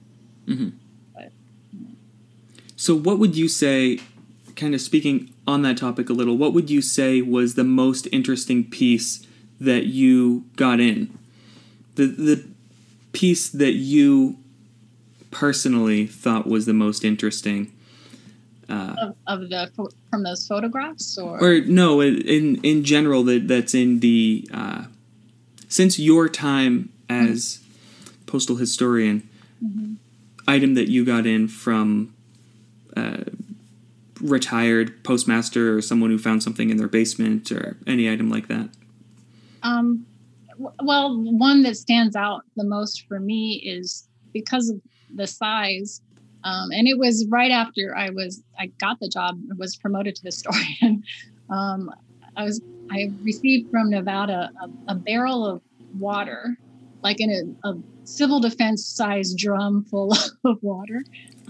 [0.47, 0.71] Mm-hmm.
[2.83, 4.01] So, what would you say,
[4.57, 8.09] kind of speaking on that topic a little, what would you say was the most
[8.11, 9.25] interesting piece
[9.61, 11.17] that you got in?
[11.95, 12.45] The, the
[13.13, 14.37] piece that you
[15.31, 17.73] personally thought was the most interesting?
[18.69, 23.75] Uh, of, of, the from those photographs, or or no, in in general that that's
[23.75, 24.87] in the uh,
[25.69, 28.27] since your time as mm-hmm.
[28.27, 29.29] postal historian,
[29.65, 29.95] mm-hmm.
[30.49, 32.13] item that you got in from
[32.97, 33.25] uh,
[34.21, 38.69] retired postmaster or someone who found something in their basement or any item like that.
[39.63, 40.07] Um,
[40.83, 44.81] well, one that stands out the most for me is because of
[45.15, 46.01] the size.
[46.45, 50.23] Um, and it was right after I was I got the job, was promoted to
[50.25, 51.05] historian.
[51.51, 51.91] um,
[52.37, 55.63] I was I received from Nevada a, a barrel of
[55.99, 56.57] water,
[57.03, 57.75] like in a, a
[58.05, 60.13] civil defense size drum full
[60.45, 61.05] of water,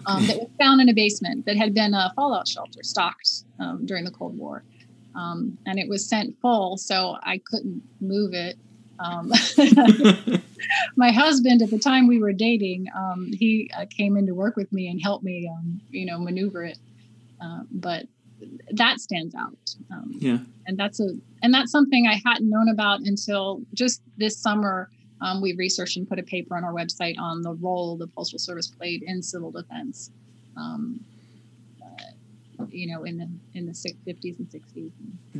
[0.06, 3.84] um, that was found in a basement that had been a fallout shelter stocked um,
[3.86, 4.64] during the Cold War.
[5.14, 8.56] Um, and it was sent full, so I couldn't move it.
[8.98, 9.32] Um,
[10.96, 14.56] my husband, at the time we were dating, um, he uh, came in to work
[14.56, 16.78] with me and helped me, um, you know, maneuver it.
[17.40, 18.06] Uh, but
[18.70, 19.74] that stands out.
[19.90, 21.08] Um, yeah, and that's a
[21.42, 24.90] and that's something I hadn't known about until just this summer.
[25.22, 28.38] Um, we researched and put a paper on our website on the role the postal
[28.38, 30.10] service played in civil defense.
[30.56, 31.04] Um,
[31.80, 34.90] uh, you know, in the in the 50s and 60s.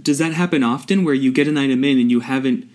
[0.01, 2.69] Does that happen often, where you get an item in and you haven't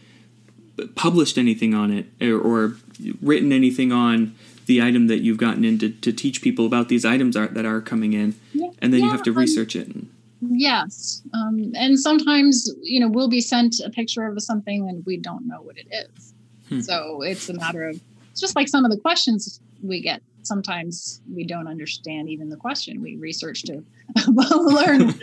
[0.96, 2.76] published anything on it or, or,
[3.22, 7.06] written anything on the item that you've gotten in to, to teach people about these
[7.06, 9.76] items are, that are coming in yeah, and then yeah, you have to um, research
[9.76, 10.10] um, it and,
[10.42, 15.16] yes um, and sometimes you know we'll be sent a picture of something and we
[15.16, 16.34] don't know what it is
[16.70, 16.80] hmm.
[16.80, 18.00] so it's a matter of
[18.32, 22.56] it's just like some of the questions we get sometimes we don't understand even the
[22.56, 23.84] question we research to
[24.28, 25.14] learn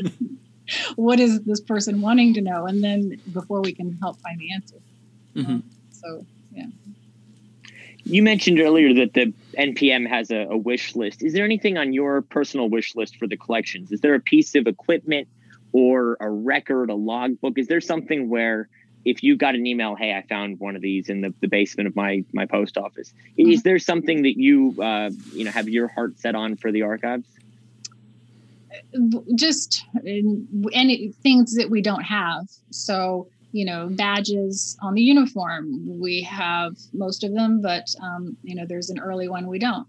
[0.96, 4.52] what is this person wanting to know and then before we can help find the
[4.52, 4.76] answer
[5.34, 5.58] Mm-hmm.
[5.90, 6.66] so yeah.
[8.04, 11.22] You mentioned earlier that the NPM has a, a, wish list.
[11.22, 13.90] Is there anything on your personal wish list for the collections?
[13.92, 15.26] Is there a piece of equipment
[15.72, 17.58] or a record, a logbook?
[17.58, 18.68] Is there something where
[19.04, 21.86] if you got an email, hey, I found one of these in the, the basement
[21.86, 23.50] of my my post office, mm-hmm.
[23.50, 26.82] is there something that you uh, you know have your heart set on for the
[26.82, 27.26] archives?
[29.34, 29.84] Just
[30.72, 32.46] any things that we don't have.
[32.70, 38.54] So you know badges on the uniform we have most of them but um, you
[38.54, 39.86] know there's an early one we don't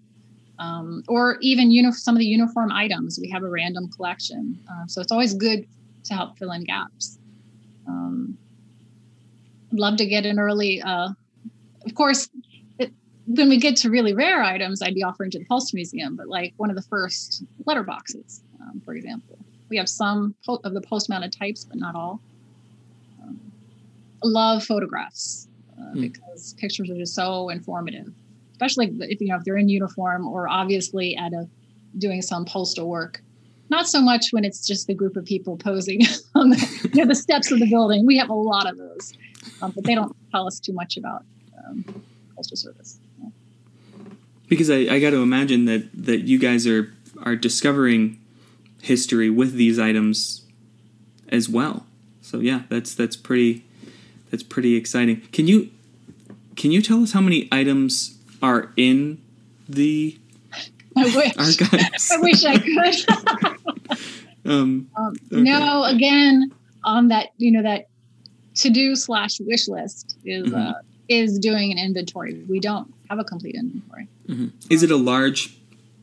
[0.60, 4.86] um, or even uni- some of the uniform items we have a random collection uh,
[4.86, 5.67] so it's always good
[6.04, 7.17] to help fill in gaps
[7.88, 8.38] um,
[9.80, 11.10] love to get an early uh,
[11.86, 12.30] of course
[12.80, 12.92] it,
[13.28, 16.28] when we get to really rare items i'd be offering to the postal museum but
[16.28, 19.38] like one of the first letter boxes um, for example
[19.70, 22.20] we have some of the post mounted types but not all
[24.26, 25.48] love photographs
[25.80, 26.02] uh, mm.
[26.02, 28.08] because pictures are just so informative,
[28.52, 31.48] especially if you know if they're in uniform or obviously at a
[31.98, 33.22] doing some postal work.
[33.70, 36.02] Not so much when it's just the group of people posing
[36.36, 38.06] on the, you know, the steps of the building.
[38.06, 39.14] We have a lot of those,
[39.62, 41.24] um, but they don't tell us too much about
[41.58, 42.04] um,
[42.36, 43.00] postal service.
[43.22, 43.30] Yeah.
[44.48, 48.20] Because I, I got to imagine that that you guys are are discovering
[48.82, 50.44] history with these items
[51.30, 51.86] as well.
[52.22, 53.63] So yeah, that's that's pretty
[54.32, 55.22] that's pretty exciting.
[55.32, 55.70] Can you
[56.56, 59.22] can you tell us how many items are in
[59.68, 60.18] the
[60.98, 61.38] I wish.
[61.38, 62.12] archives?
[62.12, 64.00] I wish I could.
[64.46, 65.41] um, um, okay.
[65.41, 66.52] No, again,
[66.84, 67.88] on that you know that
[68.56, 70.56] to do slash wish list is mm-hmm.
[70.56, 70.74] uh,
[71.08, 72.44] is doing an inventory.
[72.48, 74.08] We don't have a complete inventory.
[74.28, 74.48] Mm-hmm.
[74.70, 75.58] Is it a large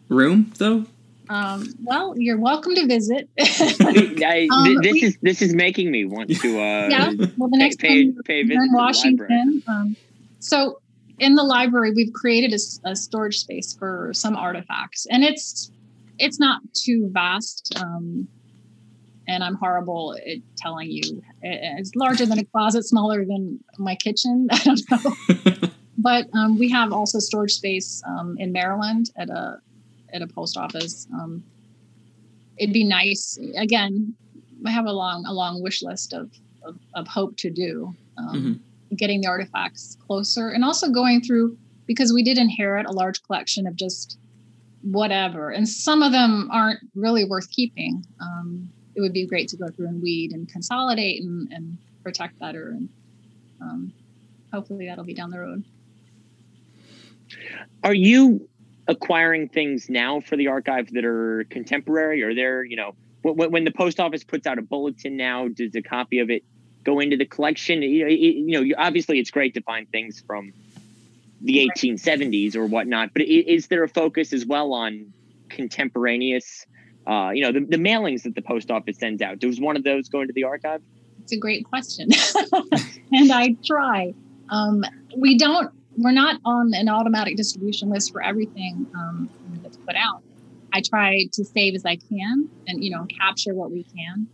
[0.08, 0.86] room though?
[1.28, 3.28] Um, well, you're welcome to visit.
[3.40, 6.60] I, um, this we, is this is making me want to.
[6.60, 7.12] Uh, yeah.
[7.36, 9.62] Well, the next pay, time pay, pay in Washington.
[9.66, 9.96] Um,
[10.40, 10.80] so
[11.18, 15.70] in the library, we've created a, a, storage space for some artifacts, and it's
[16.18, 17.74] it's not too vast.
[19.28, 21.22] And I'm horrible at telling you.
[21.42, 24.48] It's larger than a closet, smaller than my kitchen.
[24.52, 25.70] I don't know.
[25.98, 29.58] but um, we have also storage space um, in Maryland at a
[30.12, 31.06] at a post office.
[31.14, 31.42] Um,
[32.56, 33.38] it'd be nice.
[33.56, 34.14] Again,
[34.66, 36.30] I have a long a long wish list of
[36.64, 37.94] of, of hope to do.
[38.18, 38.96] Um, mm-hmm.
[38.96, 41.56] Getting the artifacts closer, and also going through
[41.86, 44.18] because we did inherit a large collection of just
[44.82, 48.04] whatever, and some of them aren't really worth keeping.
[48.20, 52.38] Um, it would be great to go through and weed and consolidate and, and protect
[52.38, 52.88] better, and
[53.60, 53.92] um,
[54.52, 55.64] hopefully that'll be down the road.
[57.82, 58.48] Are you
[58.88, 62.22] acquiring things now for the archive that are contemporary?
[62.22, 65.74] Or there, you know, when, when the post office puts out a bulletin now, does
[65.74, 66.44] a copy of it
[66.84, 67.82] go into the collection?
[67.82, 70.52] You know, you know, obviously it's great to find things from
[71.40, 75.12] the 1870s or whatnot, but is there a focus as well on
[75.48, 76.66] contemporaneous?
[77.06, 79.38] Uh, you know, the, the mailings that the post office sends out.
[79.38, 80.82] Does one of those go into the archive?
[81.22, 82.08] It's a great question,
[83.12, 84.14] and I try.
[84.50, 84.84] Um,
[85.16, 85.72] we don't.
[85.96, 89.30] We're not on an automatic distribution list for everything um,
[89.62, 90.22] that's put out.
[90.72, 94.26] I try to save as I can, and you know, capture what we can.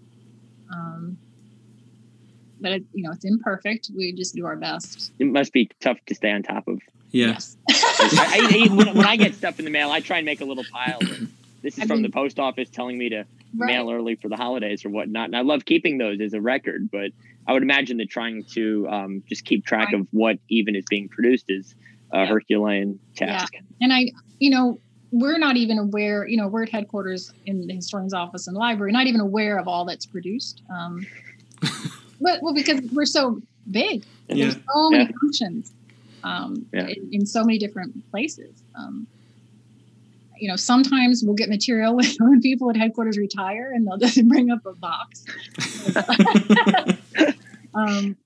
[0.72, 1.18] Um,
[2.60, 3.90] but it, you know, it's imperfect.
[3.96, 5.12] We just do our best.
[5.18, 6.80] It must be tough to stay on top of.
[7.10, 7.28] Yeah.
[7.28, 7.56] Yes.
[7.70, 10.44] I, I, when, when, I get stuff in the mail, I try and make a
[10.44, 10.98] little pile.
[11.68, 13.66] This is I from mean, the post office telling me to right.
[13.66, 15.26] mail early for the holidays or whatnot.
[15.26, 17.10] And I love keeping those as a record, but
[17.46, 20.00] I would imagine that trying to um, just keep track right.
[20.00, 21.74] of what even is being produced is
[22.10, 22.26] a yeah.
[22.26, 23.52] Herculean task.
[23.52, 23.60] Yeah.
[23.82, 24.06] And I,
[24.38, 28.46] you know, we're not even aware, you know, we're at headquarters in the historian's office
[28.46, 30.62] and library, not even aware of all that's produced.
[30.70, 31.06] Um,
[32.20, 34.46] but well, because we're so big, yeah.
[34.46, 35.72] there's so many functions
[36.24, 38.62] um, in, in, so many different places.
[38.74, 39.06] Um,
[40.38, 44.50] you know, sometimes we'll get material when, people at headquarters retire and they'll just bring
[44.50, 45.24] up a box.
[47.74, 48.16] um,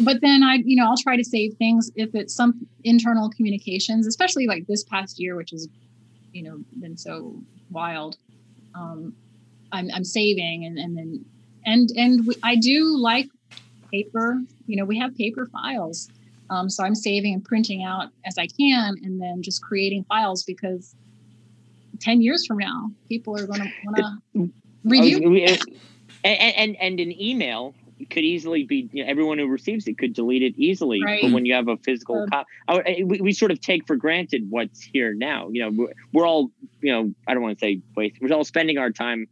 [0.00, 4.06] but then I, you know, I'll try to save things if it's some internal communications,
[4.06, 5.68] especially like this past year, which has,
[6.32, 8.16] you know, been so wild.
[8.74, 9.14] Um,
[9.72, 11.24] I'm, I'm saving and, and then,
[11.66, 13.28] and, and we, I do like
[13.90, 16.08] paper, you know, we have paper files.
[16.48, 20.42] Um, so I'm saving and printing out as I can and then just creating files
[20.42, 20.96] because
[22.00, 24.50] 10 years from now, people are going to want to
[24.84, 25.46] review.
[26.24, 27.74] and, and, and an email
[28.08, 31.22] could easily be you know, everyone who receives it could delete it easily right.
[31.22, 34.46] but when you have a physical uh, copy we, we sort of take for granted
[34.48, 37.80] what's here now you know we're, we're all you know i don't want to say
[37.96, 39.26] waste we're all spending our time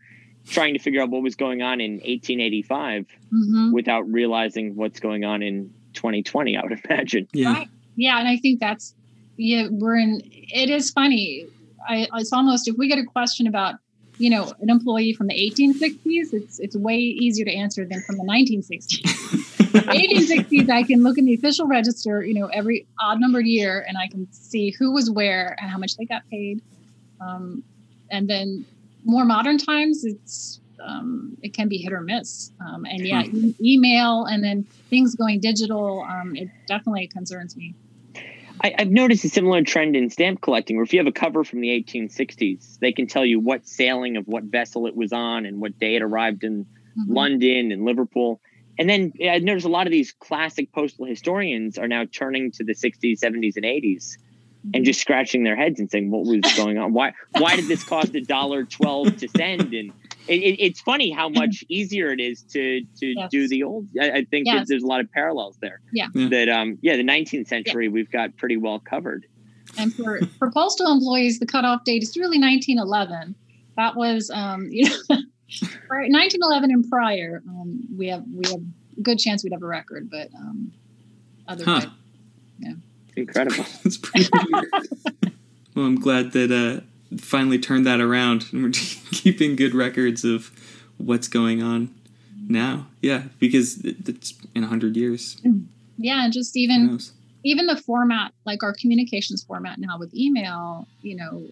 [0.47, 3.73] trying to figure out what was going on in 1885 mm-hmm.
[3.73, 7.69] without realizing what's going on in 2020 i would imagine yeah right.
[7.97, 8.95] yeah and i think that's
[9.37, 11.47] yeah we're in it is funny
[11.89, 13.77] I, it's almost if we get a question about
[14.19, 18.17] you know an employee from the 1860s, it's it's way easier to answer than from
[18.17, 19.03] the 1960s.
[19.69, 23.97] 1860s, I can look in the official register, you know, every odd numbered year, and
[23.97, 26.63] I can see who was where and how much they got paid.
[27.21, 27.63] Um,
[28.11, 28.65] and then
[29.05, 32.53] more modern times, it's um, it can be hit or miss.
[32.61, 37.75] Um, and yeah, e- email and then things going digital, um, it definitely concerns me.
[38.61, 41.45] I, have noticed a similar trend in stamp collecting, where if you have a cover
[41.45, 45.47] from the 1860s, they can tell you what sailing of what vessel it was on
[45.47, 47.13] and what day it arrived in mm-hmm.
[47.13, 48.41] London and Liverpool.
[48.79, 52.65] And then I noticed a lot of these classic postal historians are now turning to
[52.65, 54.17] the 60s, 70s, and 80s
[54.65, 54.85] and mm-hmm.
[54.85, 56.93] just scratching their heads and saying, "What was going on?
[56.93, 57.13] Why?
[57.39, 59.93] Why did this cost a dollar twelve to send?" And
[60.29, 63.31] it, it, it's funny how much easier it is to to yes.
[63.31, 63.89] do the old.
[64.01, 64.69] I, I think yes.
[64.69, 65.81] there's a lot of parallels there.
[65.93, 66.09] Yeah.
[66.15, 67.93] That um yeah the 19th century yeah.
[67.93, 69.27] we've got pretty well covered.
[69.77, 73.35] And for for postal employees, the cutoff date is really 1911.
[73.77, 77.43] That was um you know 1911 and prior.
[77.49, 80.73] Um, we have we have a good chance we'd have a record, but um
[81.47, 81.91] otherwise, huh.
[82.59, 82.73] yeah.
[83.17, 83.65] Incredible.
[83.83, 84.71] That's pretty weird.
[85.75, 86.85] well, I'm glad that uh
[87.17, 90.51] finally turned that around and we're keeping good records of
[90.99, 91.95] what's going on
[92.49, 92.87] now.
[93.01, 95.41] Yeah, because it's in 100 years.
[95.97, 97.01] Yeah, and just even
[97.45, 101.43] even the format, like our communications format now with email, you know,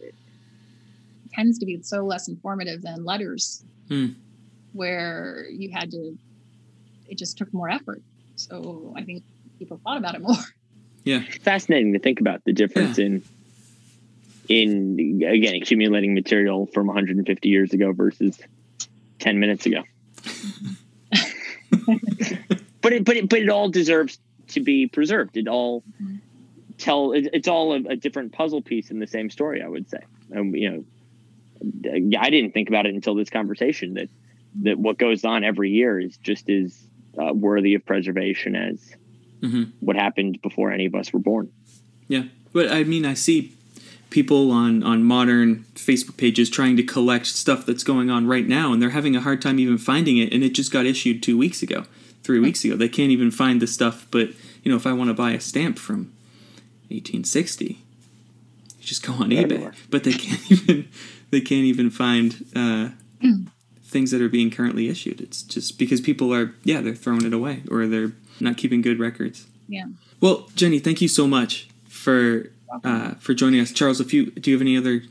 [1.33, 4.09] tends to be so less informative than letters, hmm.
[4.73, 6.19] where you had to,
[7.09, 8.03] it just took more effort.
[8.37, 9.23] So I think
[9.59, 10.37] people thought about it more.
[11.05, 11.23] Yeah.
[11.43, 13.07] Fascinating to think about the difference yeah.
[13.07, 13.25] in
[14.49, 18.38] in again accumulating material from 150 years ago versus
[19.18, 19.82] 10 minutes ago.
[22.80, 24.18] but it but it but it all deserves
[24.49, 25.36] to be preserved.
[25.36, 25.82] It all
[26.78, 29.62] tell it, it's all a, a, different puzzle piece in the same story.
[29.62, 29.99] I would say.
[30.36, 34.09] Um, you know, I didn't think about it until this conversation that
[34.62, 36.80] that what goes on every year is just as
[37.20, 38.94] uh, worthy of preservation as
[39.40, 39.64] mm-hmm.
[39.80, 41.51] what happened before any of us were born.
[42.09, 43.56] Yeah, but I mean, I see
[44.11, 48.73] people on on modern Facebook pages trying to collect stuff that's going on right now,
[48.73, 50.33] and they're having a hard time even finding it.
[50.33, 51.85] And it just got issued two weeks ago,
[52.23, 52.77] three weeks ago.
[52.77, 54.07] They can't even find the stuff.
[54.11, 54.31] But
[54.63, 56.13] you know, if I want to buy a stamp from
[56.89, 57.77] 1860, you
[58.81, 59.75] just go on eBay.
[59.91, 60.89] But they can't even
[61.31, 62.91] they can't even find uh,
[63.83, 65.21] things that are being currently issued.
[65.21, 68.99] It's just because people are yeah they're throwing it away or they're not keeping good
[68.99, 69.47] records.
[69.69, 69.87] Yeah.
[70.21, 72.51] Well, Jenny, thank you so much for
[72.85, 74.01] uh, for joining us, Charles.
[74.01, 75.03] If you do, you have any other?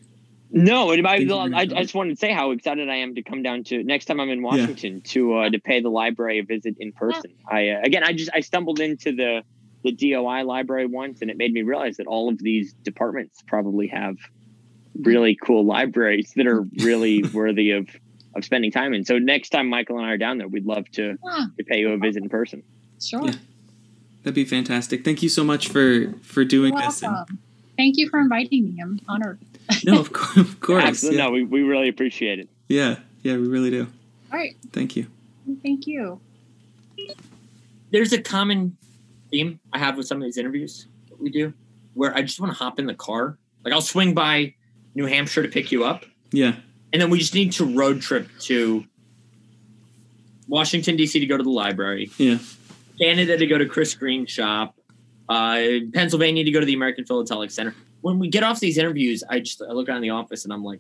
[0.52, 3.44] No, I, I, I, I just wanted to say how excited I am to come
[3.44, 6.76] down to next time I'm in Washington to uh, to pay the library a visit
[6.80, 7.32] in person.
[7.50, 9.42] I uh, again, I just I stumbled into the
[9.84, 13.88] the DOI library once, and it made me realize that all of these departments probably
[13.88, 14.16] have
[15.02, 17.90] really cool libraries that are really worthy of
[18.36, 19.06] of spending time in.
[19.06, 21.80] So next time Michael and I are down there, we'd love to Yeah, to pay
[21.80, 22.64] you a visit in person.
[23.02, 23.26] sure.
[23.26, 23.34] Yeah.
[24.24, 25.06] That'd be fantastic.
[25.06, 27.04] Thank you so much for for doing You're this.
[27.04, 27.40] And, welcome.
[27.78, 28.82] Thank you for inviting me.
[28.82, 29.40] I'm honored.
[29.84, 30.84] no, of course, of course.
[30.84, 31.26] Absolutely, Yeah.
[31.26, 32.50] no, we, we really appreciate it.
[32.68, 33.88] yeah, yeah, we really do.
[34.32, 34.56] All right.
[34.72, 35.08] Thank you.
[35.64, 36.20] Thank you.
[37.92, 38.78] There's a common
[39.32, 41.54] theme I have with some of these interviews that we do
[41.94, 43.38] where I just want to hop in the car.
[43.64, 44.54] Like I'll swing by
[44.96, 46.56] New Hampshire to pick you up, Yeah,
[46.94, 48.86] and then we just need to road trip to
[50.48, 51.20] Washington D.C.
[51.20, 52.38] to go to the library, yeah,
[53.00, 54.76] Canada to go to Chris Green's shop,
[55.30, 55.62] uh,
[55.94, 57.76] Pennsylvania to go to the American Philatelic Center.
[58.02, 60.64] When we get off these interviews, I just I look around the office and I'm
[60.64, 60.80] like,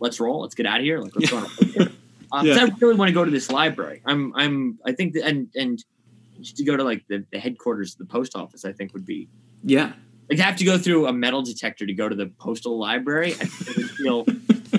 [0.00, 0.40] "Let's roll.
[0.40, 0.98] Let's get out of here.
[0.98, 1.92] Like, let's go on a road trip."
[2.32, 2.54] Uh, Yeah.
[2.54, 4.02] I really want to go to this library.
[4.04, 5.82] I'm I'm I think that, and and
[6.40, 9.06] just to go to like the, the headquarters of the post office, I think would
[9.06, 9.28] be
[9.62, 9.92] yeah.
[10.28, 13.32] like to have to go through a metal detector to go to the postal library.
[13.32, 14.26] I think it would feel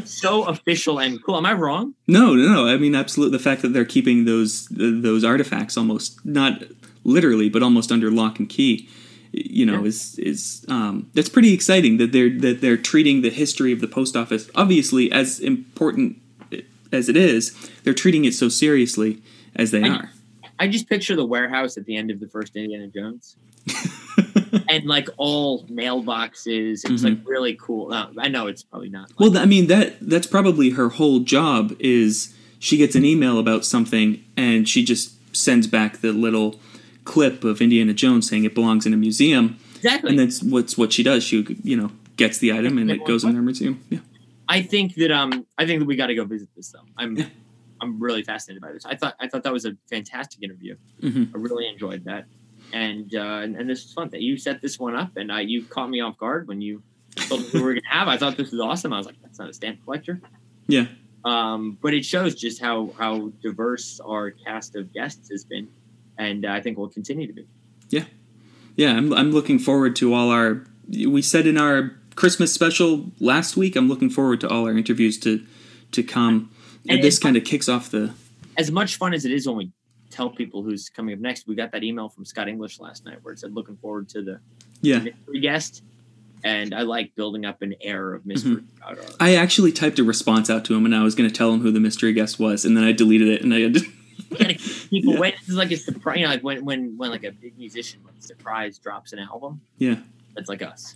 [0.06, 1.38] so official and cool.
[1.38, 1.93] Am I wrong?
[2.08, 2.68] No, no, no.
[2.68, 3.38] I mean, absolutely.
[3.38, 6.64] The fact that they're keeping those those artifacts almost not
[7.04, 8.88] literally, but almost under lock and key,
[9.32, 9.88] you know, Yeah.
[9.88, 13.88] is is um, that's pretty exciting that they're that they're treating the history of the
[13.88, 16.18] post office obviously as important
[16.91, 17.54] as it is.
[17.84, 19.22] They're treating it so seriously
[19.56, 20.10] as they I- are.
[20.60, 23.36] I just picture the warehouse at the end of the first Indiana Jones.
[24.70, 26.82] and like all mailboxes.
[26.89, 27.91] It's like really cool.
[27.93, 29.10] Uh, I know it's probably not.
[29.12, 33.39] Like, Well, I mean that that's probably her whole job is she gets an email
[33.39, 36.60] about something and she just sends back the little
[37.04, 40.12] clip of Indiana Jones saying it belongs in a museum, exactly.
[40.12, 41.24] and that's what's what she does.
[41.24, 43.84] She you know gets the item and it goes in her museum.
[43.89, 43.99] Yeah,
[44.47, 46.80] I think that um I think that we got to go visit this though.
[46.97, 47.26] I'm Yeah.
[47.82, 48.86] I'm really fascinated by this.
[48.86, 50.76] I thought I thought that was a fantastic interview.
[51.02, 51.34] Mhm.
[51.34, 52.26] I really enjoyed that,
[52.74, 54.10] and uh, and, and this was fun.
[54.10, 56.84] That you set this one up, and uh, you caught me off guard when you
[57.16, 58.08] told me we were gonna have.
[58.08, 58.93] I thought this was awesome.
[58.93, 60.22] I was like, that's not a stamp collector.
[60.68, 60.86] yeah,
[61.26, 65.68] Um, but it shows just how how diverse our cast of guests has been,
[66.18, 67.45] and uh, I think will continue to be.
[67.89, 68.05] yeah.
[68.78, 70.64] Yeah, I'm I'm looking forward to all our.
[70.88, 73.76] We said in our Christmas special last week.
[73.76, 75.45] I'm looking forward to all our interviews to
[75.91, 76.51] to come.
[76.84, 78.14] And, And this kind of kicks off the.
[78.57, 79.72] as much fun as it is when we
[80.09, 83.20] tell people who's coming up next, we got that email from Scott English last night
[83.22, 84.39] where it said looking forward to the
[84.82, 85.84] Yeah, mystery guest.
[86.43, 88.64] And I like building up an air of mystery.
[88.78, 91.36] about our- I actually typed a response out to him, and I was going to
[91.36, 93.74] tell him who the mystery guest was, and then I deleted it, and I had
[93.76, 93.82] to.
[94.30, 95.20] Gotta keep people Yeah.
[95.20, 95.39] waiting.
[95.41, 96.18] It's like a surprise.
[96.20, 99.62] You know, like when, when when like a big musician like surprise drops an album.
[99.78, 99.97] Yeah.
[100.36, 100.93] That's like us.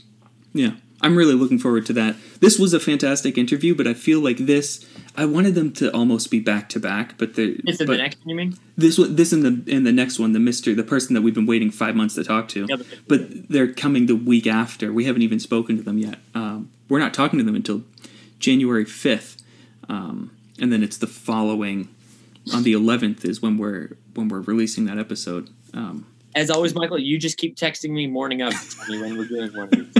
[0.54, 2.16] Yeah, I'm really looking forward to that.
[2.40, 4.88] This was a fantastic interview, but I feel like this.
[5.18, 7.98] I wanted them to almost be back to back, but the This is but the
[7.98, 8.58] next one, you mean?
[8.78, 11.34] this one, this and the and the next one, the Mister, the person that we've
[11.36, 14.94] been waiting five months to talk to, Yeah, but- but they're coming the week after.
[14.94, 16.20] We haven't even spoken to them yet.
[16.34, 17.84] Um, we're not talking to them until
[18.40, 19.44] January fifth,
[19.90, 21.90] um, and then it's the following
[22.54, 25.50] on the eleventh is when we're when we're releasing that episode.
[25.74, 29.18] Um, As always, Michael, you just keep texting me morning of to tell me when
[29.18, 29.70] we're doing one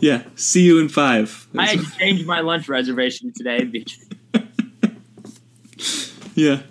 [0.00, 1.46] yeah, see you in five.
[1.56, 3.64] I had to change my lunch reservation today.
[3.64, 3.98] because-
[6.34, 6.62] yeah.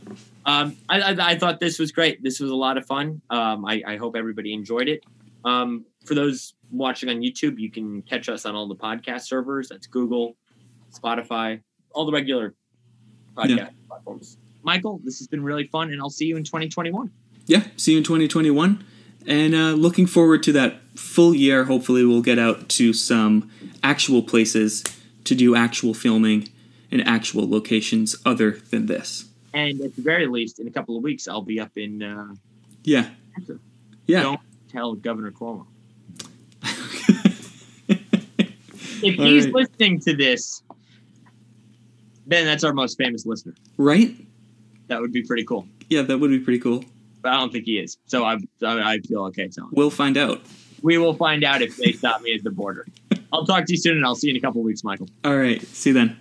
[0.46, 2.24] Um, I, I, I thought this was great.
[2.24, 3.22] This was a lot of fun.
[3.30, 5.04] Um, I, I hope everybody enjoyed it.
[5.46, 9.70] Um, for those watching on YouTube, you can catch us on all the podcast servers.
[9.70, 10.36] That's Google,
[10.92, 12.56] Spotify, all the regular
[13.36, 13.70] podcast Yeah.
[13.90, 14.38] Platforms.
[14.64, 17.12] Michael, this has been really fun, and I'll see you in 2021.
[17.48, 18.84] yeah, see you in 2021.
[19.28, 21.66] And uh, looking forward to that full year.
[21.66, 23.50] Hopefully, we'll get out to some
[23.84, 24.84] actual places
[25.26, 26.48] to do actual filming
[26.92, 29.26] in actual locations other than this.
[29.54, 32.02] And at the very least, in a couple of weeks, I'll be up in.
[32.04, 32.36] Uh,
[32.84, 33.10] Yeah.
[34.08, 34.22] Yeah.
[34.24, 34.40] Don't
[34.72, 35.66] tell Governor Cuomo.
[39.02, 39.54] If All he's right.
[39.54, 40.62] listening to this,
[42.30, 43.54] then that's our most famous listener.
[43.78, 44.16] right?
[44.88, 45.68] That would be pretty cool.
[45.90, 46.84] Yeah, that would be pretty cool.
[47.22, 47.98] But I don't think he is.
[48.06, 49.72] So I, I, I feel okay telling.
[49.74, 50.42] We'll find out.
[50.82, 52.88] We will find out if they stop me at the border.
[53.34, 55.08] I'll talk to you soon, and I'll see you in a couple of weeks, Michael.
[55.24, 55.62] All right.
[55.62, 56.18] See you then.